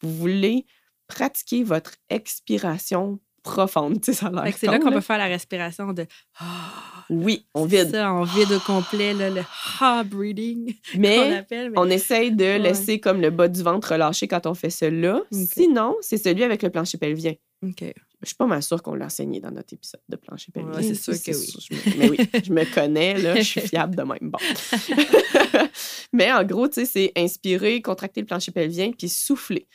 Vous 0.00 0.14
voulez 0.14 0.66
pratiquer 1.06 1.62
votre 1.62 1.96
expiration 2.08 3.20
profonde, 3.44 4.00
tu 4.00 4.12
sais, 4.12 4.18
ça 4.18 4.26
a 4.34 4.50
c'est 4.50 4.66
là 4.66 4.80
qu'on 4.80 4.90
peut 4.90 5.00
faire 5.00 5.18
la 5.18 5.26
respiration 5.26 5.92
de. 5.92 6.06
Ah, 6.40 7.04
Oui, 7.10 7.46
on 7.54 7.64
vide. 7.66 7.92
Ça, 7.92 8.12
on 8.12 8.24
vide 8.24 8.50
au 8.50 8.58
complet, 8.60 9.14
là, 9.14 9.30
le 9.30 9.42
ha 9.80 10.02
breathing 10.02 10.74
qu'on 10.92 10.98
Mais 10.98 11.36
appelle. 11.36 11.70
mais- 11.70 11.78
on 11.78 11.88
essaye 11.88 12.32
de 12.32 12.56
laisser 12.58 12.98
comme 12.98 13.20
le 13.20 13.30
bas 13.30 13.46
du 13.46 13.62
ventre 13.62 13.92
relâché 13.92 14.26
quand 14.26 14.46
on 14.46 14.54
fait 14.54 14.70
cela. 14.70 15.22
Sinon, 15.30 15.94
c'est 16.00 16.16
celui 16.16 16.42
avec 16.42 16.62
le 16.62 16.70
plancher 16.70 16.98
pelvien. 16.98 17.34
OK. 17.62 17.84
Je 18.22 18.28
suis 18.28 18.36
pas 18.36 18.46
mal 18.46 18.62
sûre 18.62 18.82
qu'on 18.82 18.94
l'a 18.94 19.04
enseigné 19.06 19.38
dans 19.40 19.50
notre 19.50 19.74
épisode 19.74 20.00
de 20.08 20.16
plancher 20.16 20.50
pelvien. 20.50 20.72
Ouais, 20.72 20.82
c'est 20.82 20.94
sûr 20.94 21.12
que 21.12 21.30
oui. 21.36 21.54
me- 21.70 21.98
mais 21.98 22.10
oui, 22.10 22.16
je 22.42 22.52
me 22.52 22.64
connais, 22.74 23.18
là, 23.18 23.36
je 23.36 23.42
suis 23.42 23.60
fiable 23.60 23.94
de 23.94 24.02
même. 24.02 24.18
Bon. 24.22 24.38
mais 26.12 26.32
en 26.32 26.42
gros, 26.44 26.68
tu 26.68 26.74
sais, 26.74 26.86
c'est 26.86 27.12
inspirer, 27.16 27.82
contracter 27.82 28.20
le 28.20 28.26
plancher 28.26 28.52
pelvien, 28.52 28.90
puis 28.92 29.08
souffler. 29.08 29.66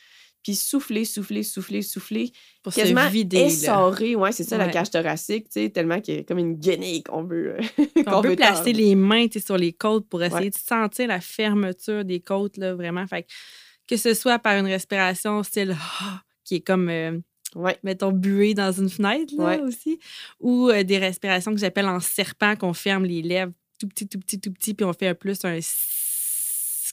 Puis 0.42 0.54
souffler, 0.54 1.04
souffler, 1.04 1.42
souffler, 1.42 1.82
souffler. 1.82 2.32
Pour 2.62 2.72
Quasiment 2.72 3.06
se 3.06 3.12
vider. 3.12 3.38
là. 3.40 3.44
essorer, 3.46 4.16
ouais, 4.16 4.32
c'est 4.32 4.44
ça, 4.44 4.56
la 4.56 4.68
cage 4.68 4.90
thoracique, 4.90 5.44
tu 5.50 5.60
sais, 5.60 5.68
tellement 5.70 6.00
qu'il 6.00 6.14
y 6.14 6.18
a 6.18 6.22
comme 6.24 6.38
une 6.38 6.54
guenille 6.56 7.02
qu'on 7.02 7.22
veut. 7.24 7.56
euh, 7.58 7.84
On 8.06 8.22
peut 8.22 8.36
placer 8.36 8.72
les 8.72 8.94
mains 8.94 9.26
sur 9.44 9.56
les 9.58 9.72
côtes 9.72 10.08
pour 10.08 10.22
essayer 10.22 10.44
Ouais. 10.44 10.50
de 10.50 10.56
sentir 10.56 11.08
la 11.08 11.20
fermeture 11.20 12.04
des 12.04 12.20
côtes, 12.20 12.56
là, 12.56 12.74
vraiment. 12.74 13.06
Fait 13.06 13.24
que, 13.24 13.28
que 13.88 13.96
ce 13.96 14.14
soit 14.14 14.38
par 14.38 14.56
une 14.56 14.66
respiration 14.66 15.42
style 15.42 15.76
ah, 16.00 16.22
qui 16.44 16.56
est 16.56 16.60
comme, 16.60 16.88
euh, 16.88 17.18
Ouais. 17.56 17.76
mettons, 17.82 18.12
buée 18.12 18.54
dans 18.54 18.70
une 18.72 18.88
fenêtre 18.88 19.34
là, 19.36 19.44
Ouais. 19.44 19.60
aussi, 19.60 19.98
ou 20.38 20.68
euh, 20.70 20.84
des 20.84 20.98
respirations 20.98 21.52
que 21.52 21.58
j'appelle 21.60 21.86
en 21.86 21.98
serpent, 22.00 22.54
qu'on 22.56 22.72
ferme 22.72 23.04
les 23.04 23.22
lèvres 23.22 23.52
tout 23.80 23.88
petit, 23.88 24.06
tout 24.06 24.18
petit, 24.20 24.38
tout 24.40 24.52
petit, 24.52 24.72
puis 24.74 24.84
on 24.84 24.92
fait 24.92 25.08
un 25.08 25.14
plus 25.14 25.44
un 25.44 25.58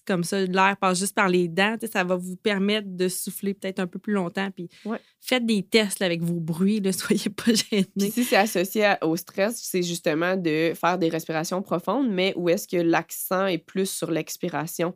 comme 0.08 0.24
ça, 0.24 0.40
l'air 0.44 0.76
passe 0.80 0.98
juste 1.00 1.14
par 1.14 1.28
les 1.30 1.48
dents. 1.48 1.76
Ça 1.92 2.04
va 2.04 2.16
vous 2.16 2.36
permettre 2.38 2.88
de 2.90 3.08
souffler 3.08 3.54
peut-être 3.54 3.80
un 3.80 3.88
peu 3.88 4.00
plus 4.00 4.14
longtemps. 4.14 4.50
Puis 4.52 4.70
Ouais. 4.86 5.00
faites 5.22 5.46
des 5.46 5.62
tests 5.64 6.00
là, 6.00 6.06
avec 6.08 6.22
vos 6.24 6.40
bruits, 6.40 6.80
là, 6.80 6.92
soyez 6.94 7.30
pas 7.30 7.44
Puis 7.52 7.86
gênés. 7.98 8.12
si 8.12 8.24
c'est 8.24 8.38
associé 8.38 8.86
à- 8.86 9.00
au 9.06 9.16
stress, 9.18 9.60
c'est 9.62 9.84
justement 9.84 10.36
de 10.38 10.74
faire 10.80 10.98
des 10.98 11.10
respirations 11.10 11.62
profondes, 11.62 12.10
mais 12.10 12.34
où 12.36 12.50
est-ce 12.50 12.68
que 12.68 12.78
l'accent 12.78 13.46
est 13.48 13.58
plus 13.60 13.90
sur 13.90 14.10
l'expiration? 14.10 14.94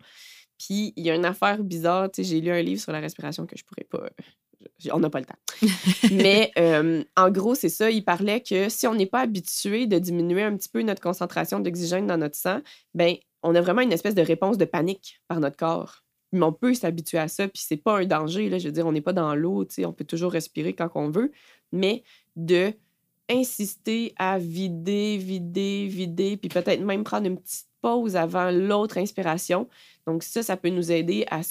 Puis 0.58 0.94
il 0.96 1.06
y 1.06 1.10
a 1.10 1.16
une 1.16 1.26
affaire 1.26 1.64
bizarre, 1.64 2.10
j'ai 2.18 2.40
lu 2.40 2.52
un 2.52 2.62
livre 2.62 2.80
sur 2.82 2.92
la 2.92 3.00
respiration 3.00 3.46
que 3.46 3.58
je 3.58 3.64
pourrais 3.64 3.84
pas, 3.90 4.10
on 4.94 5.00
n'a 5.00 5.10
pas 5.10 5.20
le 5.20 5.26
temps. 5.26 5.40
Mais 6.12 6.52
euh, 6.60 7.04
en 7.18 7.32
gros, 7.32 7.56
c'est 7.56 7.70
ça. 7.70 7.90
Il 7.90 8.04
parlait 8.06 8.42
que 8.42 8.70
si 8.70 8.86
on 8.88 8.94
n'est 8.94 9.08
pas 9.08 9.22
habitué 9.22 9.88
de 9.88 9.98
diminuer 9.98 10.44
un 10.44 10.56
petit 10.56 10.70
peu 10.70 10.82
notre 10.84 11.02
concentration 11.02 11.60
d'oxygène 11.60 12.06
dans 12.08 12.18
notre 12.18 12.36
sang, 12.36 12.62
ben 12.94 13.16
on 13.44 13.56
a 13.56 13.62
vraiment 13.62 13.82
une 13.82 13.92
espèce 13.92 14.16
de 14.16 14.22
réponse 14.22 14.58
de 14.58 14.66
panique 14.66 15.22
par 15.28 15.40
notre 15.40 15.58
corps. 15.58 16.04
Mais 16.32 16.44
on 16.44 16.54
peut 16.54 16.74
s'habituer 16.74 17.18
à 17.18 17.28
ça, 17.28 17.48
puis 17.48 17.62
c'est 17.66 17.78
pas 17.78 18.00
un 18.00 18.06
danger. 18.06 18.50
Là, 18.50 18.58
je 18.58 18.68
veux 18.68 18.72
dire, 18.72 18.88
on 18.88 18.94
n'est 18.94 19.02
pas 19.02 19.14
dans 19.14 19.36
l'eau, 19.36 19.66
on 19.86 19.94
peut 19.94 20.06
toujours 20.06 20.32
respirer 20.32 20.74
quand 20.74 20.90
on 20.96 21.10
veut, 21.10 21.32
mais 21.72 22.04
de 22.36 22.74
insister 23.30 24.14
à 24.18 24.38
vider, 24.38 25.18
vider, 25.18 25.88
vider, 25.88 26.38
puis 26.38 26.50
peut-être 26.50 26.82
même 26.82 27.04
prendre 27.04 27.28
une 27.28 27.38
petite 27.38 27.68
pause 27.82 28.16
avant 28.16 28.52
l'autre 28.52 28.98
inspiration. 28.98 29.68
Donc 30.06 30.24
ça, 30.24 30.44
ça 30.44 30.58
peut 30.58 30.70
nous 30.70 30.92
aider 30.92 31.26
à 31.30 31.42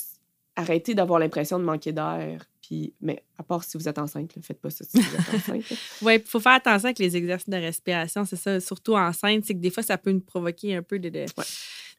arrêter 0.57 0.95
d'avoir 0.95 1.19
l'impression 1.19 1.59
de 1.59 1.65
manquer 1.65 1.93
d'air. 1.93 2.47
Puis, 2.61 2.95
mais 3.01 3.23
à 3.39 3.43
part 3.43 3.65
si 3.65 3.77
vous 3.77 3.89
êtes 3.89 3.99
enceinte, 3.99 4.37
ne 4.37 4.43
faites 4.43 4.61
pas 4.61 4.71
ça 4.71 4.85
si 4.85 5.01
vous 5.01 5.15
êtes 5.15 5.35
enceinte. 5.35 5.65
oui, 6.03 6.17
il 6.17 6.23
faut 6.23 6.41
faire 6.41 6.53
attention 6.53 6.87
avec 6.87 6.99
les 6.99 7.17
exercices 7.17 7.49
de 7.49 7.57
respiration, 7.57 8.25
c'est 8.25 8.37
ça. 8.37 8.61
Surtout 8.61 8.95
enceinte, 8.95 9.45
c'est 9.45 9.55
que 9.55 9.61
des 9.61 9.71
fois, 9.71 9.83
ça 9.83 9.99
peut 9.99 10.13
nous 10.13 10.21
provoquer 10.21 10.77
un 10.77 10.83
peu 10.83 10.99
de, 10.99 11.27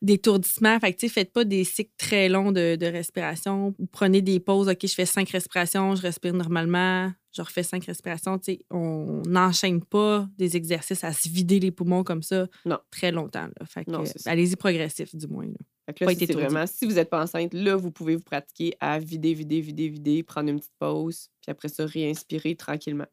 d'étourdissement. 0.01 0.79
Fait 0.79 0.93
que, 0.93 1.07
faites 1.07 1.31
pas 1.31 1.43
des 1.43 1.63
cycles 1.63 1.93
très 1.97 2.29
longs 2.29 2.51
de, 2.51 2.75
de, 2.75 2.85
respiration. 2.85 3.75
Prenez 3.91 4.21
des 4.21 4.39
pauses. 4.39 4.67
OK, 4.67 4.79
je 4.81 4.93
fais 4.93 5.05
cinq 5.05 5.29
respirations, 5.29 5.95
je 5.95 6.01
respire 6.01 6.33
normalement, 6.33 7.11
je 7.31 7.41
refais 7.41 7.63
cinq 7.63 7.85
respirations. 7.85 8.39
sais, 8.41 8.59
on 8.69 9.21
n'enchaîne 9.27 9.83
pas 9.83 10.27
des 10.37 10.57
exercices 10.57 11.03
à 11.03 11.13
se 11.13 11.29
vider 11.29 11.59
les 11.59 11.71
poumons 11.71 12.03
comme 12.03 12.23
ça 12.23 12.47
non. 12.65 12.79
très 12.89 13.11
longtemps. 13.11 13.47
Fait 13.65 13.85
que, 13.85 14.29
allez-y 14.29 14.55
progressif, 14.55 15.15
du 15.15 15.27
moins. 15.27 15.45
Là. 15.45 15.93
vraiment, 16.33 16.65
si 16.65 16.85
vous 16.85 16.93
n'êtes 16.93 17.09
pas 17.09 17.21
enceinte, 17.21 17.53
là, 17.53 17.75
vous 17.75 17.91
pouvez 17.91 18.15
vous 18.15 18.23
pratiquer 18.23 18.73
à 18.79 18.97
vider, 18.99 19.33
vider, 19.33 19.61
vider, 19.61 19.89
vider, 19.89 20.23
prendre 20.23 20.49
une 20.49 20.59
petite 20.59 20.73
pause, 20.79 21.29
puis 21.41 21.51
après 21.51 21.69
ça, 21.69 21.85
réinspirer 21.85 22.55
tranquillement. 22.55 23.07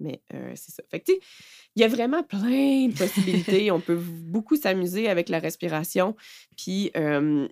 Mais 0.00 0.22
euh, 0.34 0.52
c'est 0.56 0.72
ça. 0.72 0.82
Fait 0.90 1.00
que, 1.00 1.12
il 1.76 1.82
y 1.82 1.84
a 1.84 1.88
vraiment 1.88 2.22
plein 2.22 2.88
de 2.88 2.96
possibilités. 2.96 3.70
On 3.70 3.80
peut 3.80 3.96
beaucoup 3.96 4.56
s'amuser 4.56 5.08
avec 5.08 5.28
la 5.28 5.38
respiration. 5.38 6.16
Puis, 6.56 6.90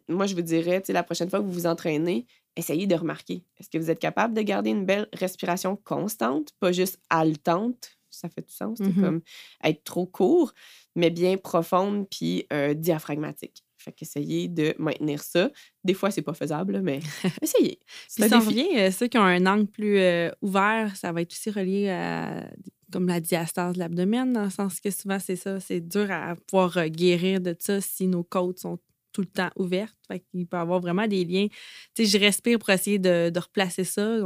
moi, 0.08 0.26
je 0.26 0.34
vous 0.34 0.42
dirais, 0.42 0.82
la 0.88 1.02
prochaine 1.02 1.30
fois 1.30 1.38
que 1.38 1.44
vous 1.44 1.52
vous 1.52 1.66
entraînez, 1.66 2.26
essayez 2.58 2.87
de 2.87 2.94
remarquer. 2.94 3.44
Est-ce 3.58 3.70
que 3.70 3.78
vous 3.78 3.90
êtes 3.90 4.00
capable 4.00 4.34
de 4.34 4.42
garder 4.42 4.70
une 4.70 4.84
belle 4.84 5.08
respiration 5.12 5.76
constante, 5.76 6.52
pas 6.61 6.72
juste 6.72 6.98
haletante? 7.08 7.98
Ça 8.11 8.28
fait 8.28 8.42
tout 8.42 8.54
sens, 8.54 8.78
c'est 8.78 8.88
mmh 8.88 9.00
comme 9.00 9.20
être 9.62 9.84
trop 9.84 10.06
court, 10.06 10.52
mais 10.96 11.11
bien 11.11 11.37
profonde 11.37 12.08
puis 12.08 12.46
euh, 12.52 12.74
diaphragmatique. 12.74 13.62
Fait 13.88 13.92
qu'essayez 13.92 14.48
de 14.48 14.74
maintenir 14.79 15.22
ça. 15.22 15.51
Des 15.83 15.94
fois, 15.94 16.11
c'est 16.11 16.22
pas 16.22 16.35
faisable, 16.35 16.83
mais 16.83 17.01
essayez. 17.42 17.81
Si 18.07 18.29
ça 18.29 18.38
revient, 18.38 18.68
euh, 18.77 18.90
ceux 18.90 19.07
qui 19.07 19.16
ont 19.16 19.22
un 19.22 19.46
angle 19.46 19.66
plus 19.66 19.98
euh, 19.98 20.31
ouvert, 20.42 20.94
ça 20.94 21.11
va 21.11 21.22
être 21.22 21.33
aussi 21.33 21.51
relié 21.51 21.88
à 21.88 22.51
comme 22.92 23.07
la 23.07 23.20
diastase 23.20 23.74
de 23.74 23.79
l'abdomen, 23.79 24.33
dans 24.33 24.44
le 24.44 24.51
sens 24.51 24.81
que 24.81 24.90
souvent, 24.90 25.18
c'est 25.18 25.37
ça. 25.37 25.59
C'est 25.59 25.81
dur 25.81 26.11
à 26.11 26.37
pouvoir 26.37 26.77
euh, 26.77 26.88
guérir 26.88 27.40
de 27.40 27.57
ça 27.59 27.81
si 27.81 28.07
nos 28.07 28.24
côtes 28.24 28.59
sont 28.59 28.79
tout 29.12 29.22
le 29.22 29.27
temps 29.27 29.51
ouvertes. 29.57 29.96
Fait 30.07 30.20
qu'il 30.20 30.46
peut 30.46 30.59
y 30.59 30.61
avoir 30.61 30.81
vraiment 30.81 31.07
des 31.07 31.24
liens. 31.24 31.48
Tu 31.94 32.05
sais, 32.05 32.18
je 32.18 32.22
respire 32.22 32.59
pour 32.59 32.68
essayer 32.68 32.98
de, 32.98 33.33
replacer 33.38 33.85
ça, 33.85 34.18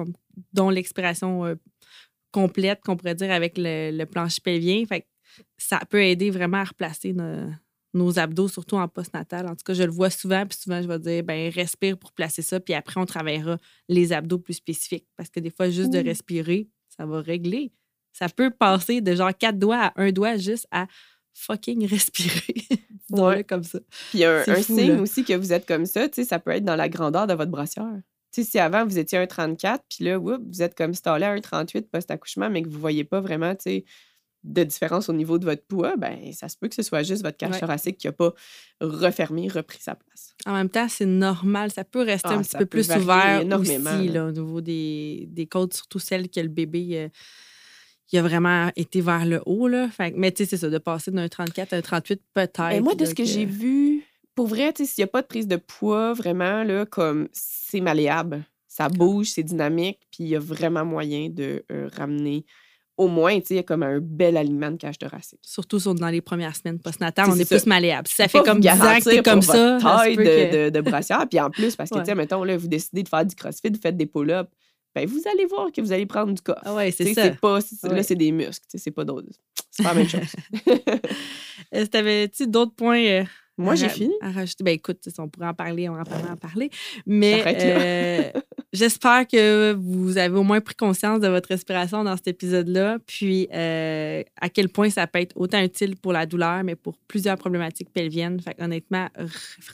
dont 0.52 0.70
l'expiration 0.70 1.56
complète, 2.32 2.80
qu'on 2.84 2.96
pourrait 2.96 3.14
dire, 3.14 3.30
avec 3.30 3.56
le, 3.56 3.96
le 3.96 4.06
plancher 4.06 4.40
pelvien. 4.42 4.84
Fait 4.86 5.06
ça 5.56 5.80
peut 5.88 6.02
aider 6.02 6.30
vraiment 6.30 6.58
à 6.58 6.64
replacer 6.64 7.12
nos 7.12 7.48
abdos, 8.16 8.48
surtout 8.48 8.76
en 8.76 8.88
postnatal. 8.88 9.46
En 9.46 9.54
tout 9.54 9.64
cas, 9.64 9.74
je 9.74 9.82
le 9.82 9.90
vois 9.90 10.10
souvent, 10.10 10.46
puis 10.46 10.58
souvent, 10.58 10.80
je 10.82 10.88
vais 10.88 10.98
dire, 10.98 11.22
ben 11.22 11.50
respire 11.50 11.98
pour 11.98 12.12
placer 12.12 12.42
ça, 12.42 12.60
puis 12.60 12.74
après, 12.74 13.00
on 13.00 13.06
travaillera 13.06 13.58
les 13.88 14.12
abdos 14.12 14.38
plus 14.38 14.54
spécifiques. 14.54 15.06
Parce 15.16 15.28
que 15.28 15.40
des 15.40 15.50
fois, 15.50 15.70
juste 15.70 15.90
de 15.90 15.98
respirer, 15.98 16.68
ça 16.88 17.06
va 17.06 17.20
régler. 17.20 17.72
Ça 18.12 18.28
peut 18.28 18.50
passer 18.50 19.00
de 19.00 19.14
genre 19.14 19.36
quatre 19.36 19.58
doigts 19.58 19.86
à 19.86 19.92
un 19.96 20.12
doigt 20.12 20.36
juste 20.36 20.66
à 20.70 20.86
fucking 21.34 21.86
respirer. 21.90 22.66
ouais. 23.10 23.44
comme 23.44 23.64
ça. 23.64 23.78
Puis 24.10 24.24
un, 24.24 24.42
un 24.46 24.62
signe 24.62 25.00
aussi 25.00 25.24
que 25.24 25.34
vous 25.34 25.52
êtes 25.52 25.66
comme 25.66 25.86
ça, 25.86 26.08
tu 26.08 26.16
sais, 26.16 26.24
ça 26.24 26.38
peut 26.38 26.50
être 26.50 26.64
dans 26.64 26.76
la 26.76 26.88
grandeur 26.88 27.26
de 27.26 27.34
votre 27.34 27.50
brassière. 27.50 28.00
Tu 28.32 28.42
sais, 28.42 28.50
si 28.50 28.58
avant, 28.58 28.86
vous 28.86 28.98
étiez 28.98 29.18
un 29.18 29.26
34, 29.26 29.84
puis 29.88 30.04
là, 30.06 30.16
vous 30.18 30.62
êtes 30.62 30.74
comme 30.74 30.94
stallé 30.94 31.24
à 31.26 31.32
un 31.32 31.40
38 31.40 31.90
post-accouchement, 31.90 32.48
mais 32.48 32.62
que 32.62 32.68
vous 32.68 32.76
ne 32.76 32.80
voyez 32.80 33.04
pas 33.04 33.20
vraiment, 33.20 33.54
tu 33.54 33.62
sais, 33.64 33.84
de 34.44 34.64
différence 34.64 35.08
au 35.08 35.12
niveau 35.12 35.38
de 35.38 35.44
votre 35.44 35.64
poids, 35.64 35.96
ben 35.96 36.32
ça 36.32 36.48
se 36.48 36.56
peut 36.56 36.68
que 36.68 36.74
ce 36.74 36.82
soit 36.82 37.02
juste 37.02 37.22
votre 37.22 37.36
cage 37.36 37.60
thoracique 37.60 37.98
qui 37.98 38.08
n'a 38.08 38.12
pas 38.12 38.32
refermé, 38.80 39.48
repris 39.48 39.78
sa 39.80 39.94
place. 39.94 40.34
En 40.46 40.54
même 40.54 40.68
temps, 40.68 40.88
c'est 40.88 41.06
normal. 41.06 41.70
Ça 41.70 41.84
peut 41.84 42.02
rester 42.02 42.30
ah, 42.30 42.38
un 42.38 42.42
petit 42.42 42.56
peu 42.56 42.66
plus 42.66 42.90
ouvert 42.90 43.44
aussi, 43.58 44.08
là, 44.08 44.26
au 44.26 44.32
niveau 44.32 44.60
des, 44.60 45.28
des 45.30 45.46
côtes, 45.46 45.74
surtout 45.74 46.00
celles 46.00 46.28
que 46.28 46.40
le 46.40 46.48
bébé 46.48 46.88
euh, 46.92 47.08
il 48.12 48.18
a 48.18 48.22
vraiment 48.22 48.70
été 48.76 49.00
vers 49.00 49.24
le 49.24 49.40
haut. 49.46 49.68
Là. 49.68 49.88
Fait, 49.88 50.12
mais 50.16 50.30
tu 50.32 50.44
sais, 50.44 50.50
c'est 50.50 50.58
ça, 50.58 50.70
de 50.70 50.78
passer 50.78 51.10
d'un 51.10 51.28
34 51.28 51.72
à 51.72 51.76
un 51.76 51.82
38 51.82 52.22
peut-être. 52.34 52.72
Et 52.72 52.80
moi, 52.80 52.94
de 52.94 53.04
ce 53.04 53.14
que, 53.14 53.24
j'ai 53.24 53.46
vu, 53.46 54.04
pour 54.34 54.46
vrai, 54.46 54.72
s'il 54.76 54.86
n'y 54.98 55.04
a 55.04 55.08
pas 55.08 55.22
de 55.22 55.26
prise 55.26 55.48
de 55.48 55.56
poids, 55.56 56.12
vraiment, 56.12 56.62
là, 56.62 56.84
comme 56.84 57.28
c'est 57.32 57.80
malléable. 57.80 58.44
Ça 58.68 58.88
bouge, 58.88 59.28
c'est 59.28 59.42
dynamique, 59.42 59.98
puis 60.10 60.24
il 60.24 60.28
y 60.28 60.36
a 60.36 60.38
vraiment 60.38 60.84
moyen 60.84 61.28
de 61.28 61.62
euh, 61.70 61.90
ramener 61.94 62.46
au 63.02 63.08
moins, 63.08 63.38
tu 63.40 63.56
sais, 63.56 63.64
comme 63.64 63.82
un 63.82 63.98
bel 64.00 64.36
aliment 64.36 64.70
de 64.70 64.76
cage 64.76 64.98
thoracique. 64.98 65.40
Surtout 65.42 65.78
dans 65.94 66.08
les 66.08 66.20
premières 66.20 66.54
semaines 66.56 66.78
postnatales, 66.78 67.30
on 67.30 67.36
est 67.36 67.48
plus 67.48 67.66
malléable. 67.66 68.08
Si 68.08 68.14
ça 68.14 68.28
fait 68.28 68.42
comme 68.42 68.60
10 68.60 68.68
ans 68.68 68.74
que 68.74 69.10
t'es 69.10 69.22
comme 69.22 69.42
ça. 69.42 69.78
taille 69.80 70.16
de, 70.16 70.70
de, 70.70 70.80
brassière. 70.80 71.26
Puis 71.28 71.40
en 71.40 71.50
plus, 71.50 71.76
parce 71.76 71.90
que, 71.90 71.98
tu 71.98 72.04
sais, 72.04 72.14
mettons, 72.14 72.44
là, 72.44 72.56
vous 72.56 72.68
décidez 72.68 73.02
de 73.02 73.08
faire 73.08 73.24
du 73.24 73.34
crossfit, 73.34 73.70
vous 73.70 73.80
faites 73.80 73.96
des 73.96 74.06
pull-ups, 74.06 74.48
ben 74.94 75.06
vous 75.06 75.22
allez 75.32 75.46
voir 75.46 75.72
que 75.72 75.80
vous 75.80 75.92
allez 75.92 76.06
prendre 76.06 76.32
du 76.32 76.42
coffre. 76.42 76.60
Ah 76.64 76.74
ouais, 76.74 76.90
c'est 76.90 77.14
ça. 77.14 77.30
Pas, 77.30 77.58
Là, 77.84 78.02
c'est 78.02 78.14
des 78.14 78.30
muscles, 78.30 78.66
c'est 78.68 78.90
pas 78.90 79.04
d'autres. 79.04 79.28
C'est 79.70 79.82
pas 79.82 79.94
la 79.94 80.00
même 80.00 80.08
chose. 80.08 80.20
Est-ce 81.72 81.86
que 81.86 81.90
t'avais-tu 81.90 82.46
d'autres 82.46 82.74
points 82.74 83.02
euh, 83.04 83.24
moi, 83.58 83.74
j'ai 83.74 83.88
fini. 83.88 84.14
À 84.20 84.30
rajouter. 84.30 84.64
Ben, 84.64 84.74
écoute, 84.74 84.98
on 85.18 85.28
pourrait 85.28 85.48
en 85.48 85.54
parler, 85.54 85.88
on 85.88 85.94
va 85.94 86.02
en 86.02 86.36
parler. 86.36 86.70
Mais 87.06 87.42
euh, 87.46 88.40
j'espère 88.72 89.26
que 89.26 89.72
vous 89.72 90.16
avez 90.16 90.36
au 90.36 90.42
moins 90.42 90.60
pris 90.60 90.74
conscience 90.74 91.20
de 91.20 91.28
votre 91.28 91.50
respiration 91.50 92.02
dans 92.02 92.16
cet 92.16 92.28
épisode-là, 92.28 92.98
puis 93.06 93.48
euh, 93.52 94.22
à 94.40 94.48
quel 94.48 94.68
point 94.68 94.88
ça 94.88 95.06
peut 95.06 95.20
être 95.20 95.36
autant 95.36 95.62
utile 95.62 95.96
pour 95.96 96.12
la 96.12 96.24
douleur, 96.24 96.64
mais 96.64 96.76
pour 96.76 96.96
plusieurs 97.08 97.36
problématiques 97.36 97.92
pelviennes. 97.92 98.40
Fait 98.40 98.56
honnêtement, 98.60 99.08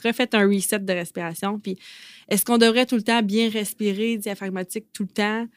refaites 0.03 0.35
un 0.35 0.45
reset 0.47 0.79
de 0.79 0.93
respiration. 0.93 1.59
Puis 1.59 1.77
est-ce 2.27 2.43
qu'on 2.43 2.57
devrait 2.57 2.85
tout 2.85 2.95
le 2.95 3.03
temps 3.03 3.21
bien 3.21 3.49
respirer 3.49 4.17
diaphragmatique 4.17 4.87
tout 4.93 5.03
le 5.03 5.09
temps? 5.09 5.47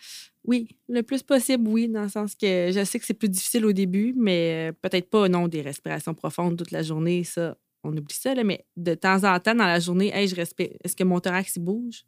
Oui, 0.45 0.69
le 0.89 1.03
plus 1.03 1.23
possible, 1.23 1.69
oui, 1.69 1.89
dans 1.89 2.03
le 2.03 2.09
sens 2.09 2.35
que 2.35 2.71
je 2.73 2.85
sais 2.85 2.99
que 2.99 3.05
c'est 3.05 3.15
plus 3.15 3.29
difficile 3.29 3.65
au 3.65 3.73
début, 3.73 4.13
mais 4.17 4.71
euh, 4.71 4.73
peut-être 4.83 5.09
pas, 5.09 5.29
non, 5.29 5.47
des 5.47 5.63
respirations 5.63 6.15
profondes 6.15 6.57
toute 6.57 6.73
la 6.73 6.83
journée, 6.83 7.23
ça, 7.23 7.57
on 7.85 7.97
oublie 7.97 8.15
ça, 8.15 8.35
là, 8.35 8.45
mais 8.45 8.65
de 8.77 8.95
temps 8.95 9.25
en 9.25 9.39
temps 9.41 9.55
dans 9.55 9.67
la 9.67 9.81
journée, 9.81 10.15
hey, 10.15 10.29
je 10.29 10.35
respire. 10.35 10.71
Est-ce 10.85 10.97
que 10.97 11.05
mon 11.05 11.21
thorax 11.21 11.57
il 11.57 11.61
bouge? 11.61 12.05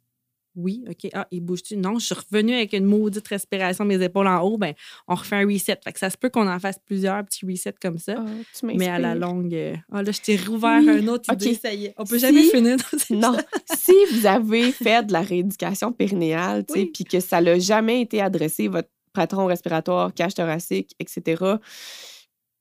Oui, 0.55 0.85
OK. 0.89 1.09
Ah, 1.13 1.27
il 1.31 1.41
bouge-tu? 1.41 1.75
Non, 1.75 1.99
je 1.99 2.05
suis 2.05 2.15
revenue 2.15 2.53
avec 2.53 2.71
une 2.71 2.85
maudite 2.85 3.27
respiration, 3.27 3.83
mes 3.83 4.01
épaules 4.01 4.27
en 4.27 4.39
haut, 4.41 4.57
ben, 4.57 4.73
on 5.07 5.15
refait 5.15 5.35
un 5.35 5.45
reset. 5.45 5.77
Fait 5.83 5.91
que 5.91 5.99
ça 5.99 6.09
se 6.09 6.17
peut 6.17 6.29
qu'on 6.29 6.47
en 6.47 6.59
fasse 6.59 6.79
plusieurs 6.85 7.23
petits 7.25 7.45
resets 7.45 7.75
comme 7.81 7.97
ça. 7.97 8.15
Ah, 8.17 8.25
mais 8.63 8.87
à 8.87 8.97
la 8.97 9.15
longue, 9.15 9.53
euh, 9.53 9.75
ah 9.91 10.01
là, 10.01 10.11
je 10.11 10.21
t'ai 10.21 10.37
rouvert 10.37 10.79
un 10.79 11.07
autre 11.07 11.31
idée, 11.33 11.55
ça 11.55 11.73
y 11.73 11.85
est. 11.85 11.93
On 11.97 12.05
peut 12.05 12.19
jamais 12.19 12.43
finir 12.43 12.77
dans 12.77 13.31
Non. 13.31 13.37
si 13.77 13.93
vous 14.13 14.25
avez 14.25 14.71
fait 14.71 15.05
de 15.05 15.11
la 15.11 15.21
rééducation 15.21 15.91
périnéale, 15.91 16.63
sais, 16.69 16.85
puis 16.85 17.03
que 17.03 17.19
ça 17.19 17.41
n'a 17.41 17.59
jamais 17.59 18.01
été 18.01 18.21
adressé, 18.21 18.69
votre 18.69 18.89
patron 19.11 19.47
respiratoire, 19.47 20.13
cage 20.13 20.35
thoracique, 20.35 20.95
etc., 20.99 21.55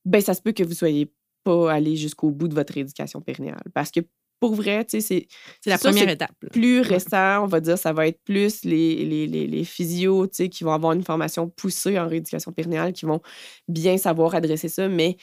ben 0.05 0.21
ça 0.21 0.35
se 0.35 0.43
peut 0.43 0.53
que 0.53 0.63
vous 0.63 0.75
soyez 0.75 1.11
pas 1.45 1.73
aller 1.73 1.97
jusqu'au 1.97 2.31
bout 2.31 2.49
de 2.49 2.55
votre 2.55 2.77
éducation 2.77 3.21
périnéale. 3.21 3.63
Parce 3.75 3.91
que 3.91 4.01
pour 4.41 4.55
vrai, 4.55 4.85
tu 4.85 5.01
sais, 5.01 5.27
c'est 5.63 5.71
la 5.71 5.79
première 5.79 6.09
étape. 6.09 6.33
Plus 6.53 6.81
récent, 6.81 7.45
on 7.45 7.47
va 7.47 7.61
dire, 7.61 7.79
ça 7.79 7.93
va 7.93 8.09
être 8.09 8.21
plus 8.25 8.65
les, 8.65 9.05
les, 9.05 9.27
les, 9.27 9.47
les 9.47 9.65
physios, 9.65 10.27
tu 10.27 10.35
sais, 10.35 10.49
qui 10.49 10.65
vont 10.65 10.73
avoir 10.73 10.93
une 10.93 11.05
formation 11.05 11.49
poussée 11.49 11.99
en 11.99 12.09
rééducation 12.09 12.53
périnéale, 12.53 12.93
qui 12.93 13.07
vont 13.07 13.21
bien 13.69 13.97
savoir 13.97 14.35
adresser 14.35 14.69
ça. 14.69 14.89
Mais 14.89 15.17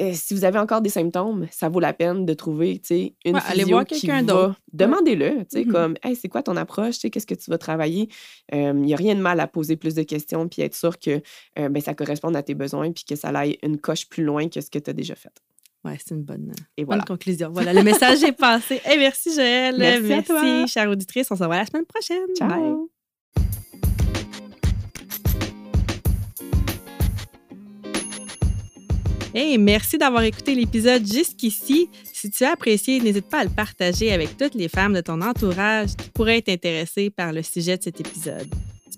euh, 0.00 0.10
si 0.14 0.34
vous 0.34 0.44
avez 0.44 0.58
encore 0.58 0.80
des 0.80 0.90
symptômes, 0.90 1.46
ça 1.52 1.68
vaut 1.68 1.78
la 1.80 1.92
peine 1.92 2.26
de 2.26 2.34
trouver, 2.34 2.78
tu 2.80 2.86
sais, 2.88 3.14
une 3.24 3.40
physio 3.40 3.68
voir 3.68 3.84
qui 3.86 4.08
va... 4.08 4.56
Demandez-le, 4.72 5.30
tu 5.38 5.44
sais, 5.48 5.62
mm-hmm. 5.62 5.70
comme, 5.70 5.94
hey, 6.02 6.16
c'est 6.16 6.28
quoi 6.28 6.42
ton 6.42 6.56
approche, 6.56 6.94
tu 6.94 7.00
sais, 7.02 7.10
qu'est-ce 7.10 7.26
que 7.26 7.34
tu 7.34 7.50
vas 7.50 7.58
travailler? 7.58 8.08
Il 8.52 8.74
n'y 8.74 8.94
a 8.94 8.96
rien 8.96 9.14
de 9.14 9.20
mal 9.20 9.38
à 9.38 9.46
poser 9.46 9.76
plus 9.76 9.94
de 9.94 10.02
questions 10.02 10.48
puis 10.48 10.62
être 10.62 10.74
sûr 10.74 10.98
que 10.98 11.22
euh, 11.58 11.68
ben, 11.68 11.80
ça 11.80 11.94
corresponde 11.94 12.34
à 12.34 12.42
tes 12.42 12.54
besoins 12.54 12.90
puis 12.90 13.04
que 13.04 13.14
ça 13.14 13.28
aille 13.28 13.58
une 13.62 13.78
coche 13.78 14.08
plus 14.08 14.24
loin 14.24 14.48
que 14.48 14.60
ce 14.60 14.70
que 14.70 14.78
tu 14.78 14.90
as 14.90 14.92
déjà 14.92 15.14
fait. 15.14 15.32
C'est 15.98 16.14
une 16.14 16.22
bonne, 16.22 16.52
Et 16.76 16.84
bonne 16.84 17.04
conclusion. 17.04 17.50
Voilà, 17.52 17.72
le 17.72 17.82
message 17.82 18.22
est 18.22 18.32
passé. 18.32 18.80
Et 18.92 18.96
merci, 18.96 19.34
Joël. 19.34 19.76
Merci, 19.78 20.02
merci 20.02 20.32
à 20.32 20.34
toi. 20.34 20.66
chère 20.66 20.90
auditrice. 20.90 21.30
On 21.30 21.36
se 21.36 21.42
revoit 21.42 21.56
la 21.56 21.66
semaine 21.66 21.86
prochaine. 21.86 22.26
Ciao. 22.36 22.90
Hey, 29.34 29.58
merci 29.58 29.98
d'avoir 29.98 30.22
écouté 30.22 30.54
l'épisode 30.54 31.06
jusqu'ici. 31.06 31.90
Si 32.10 32.30
tu 32.30 32.42
as 32.44 32.52
apprécié, 32.52 33.00
n'hésite 33.00 33.28
pas 33.28 33.40
à 33.40 33.44
le 33.44 33.50
partager 33.50 34.10
avec 34.10 34.38
toutes 34.38 34.54
les 34.54 34.68
femmes 34.68 34.94
de 34.94 35.02
ton 35.02 35.20
entourage 35.20 35.94
qui 35.94 36.08
pourraient 36.08 36.38
être 36.38 36.48
intéressées 36.48 37.10
par 37.10 37.34
le 37.34 37.42
sujet 37.42 37.76
de 37.76 37.82
cet 37.82 38.00
épisode. 38.00 38.48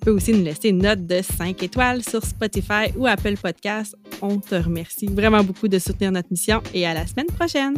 Aussi 0.09 0.33
nous 0.33 0.43
laisser 0.43 0.71
une 0.71 0.83
note 0.83 1.07
de 1.07 1.21
5 1.21 1.63
étoiles 1.63 2.03
sur 2.03 2.25
Spotify 2.25 2.91
ou 2.97 3.07
Apple 3.07 3.37
Podcast. 3.37 3.95
On 4.23 4.39
te 4.39 4.55
remercie 4.55 5.07
vraiment 5.07 5.45
beaucoup 5.45 5.69
de 5.69 5.79
soutenir 5.79 6.13
notre 6.13 6.29
mission 6.31 6.63
et 6.73 6.87
à 6.87 6.95
la 6.95 7.07
semaine 7.07 7.27
prochaine. 7.27 7.75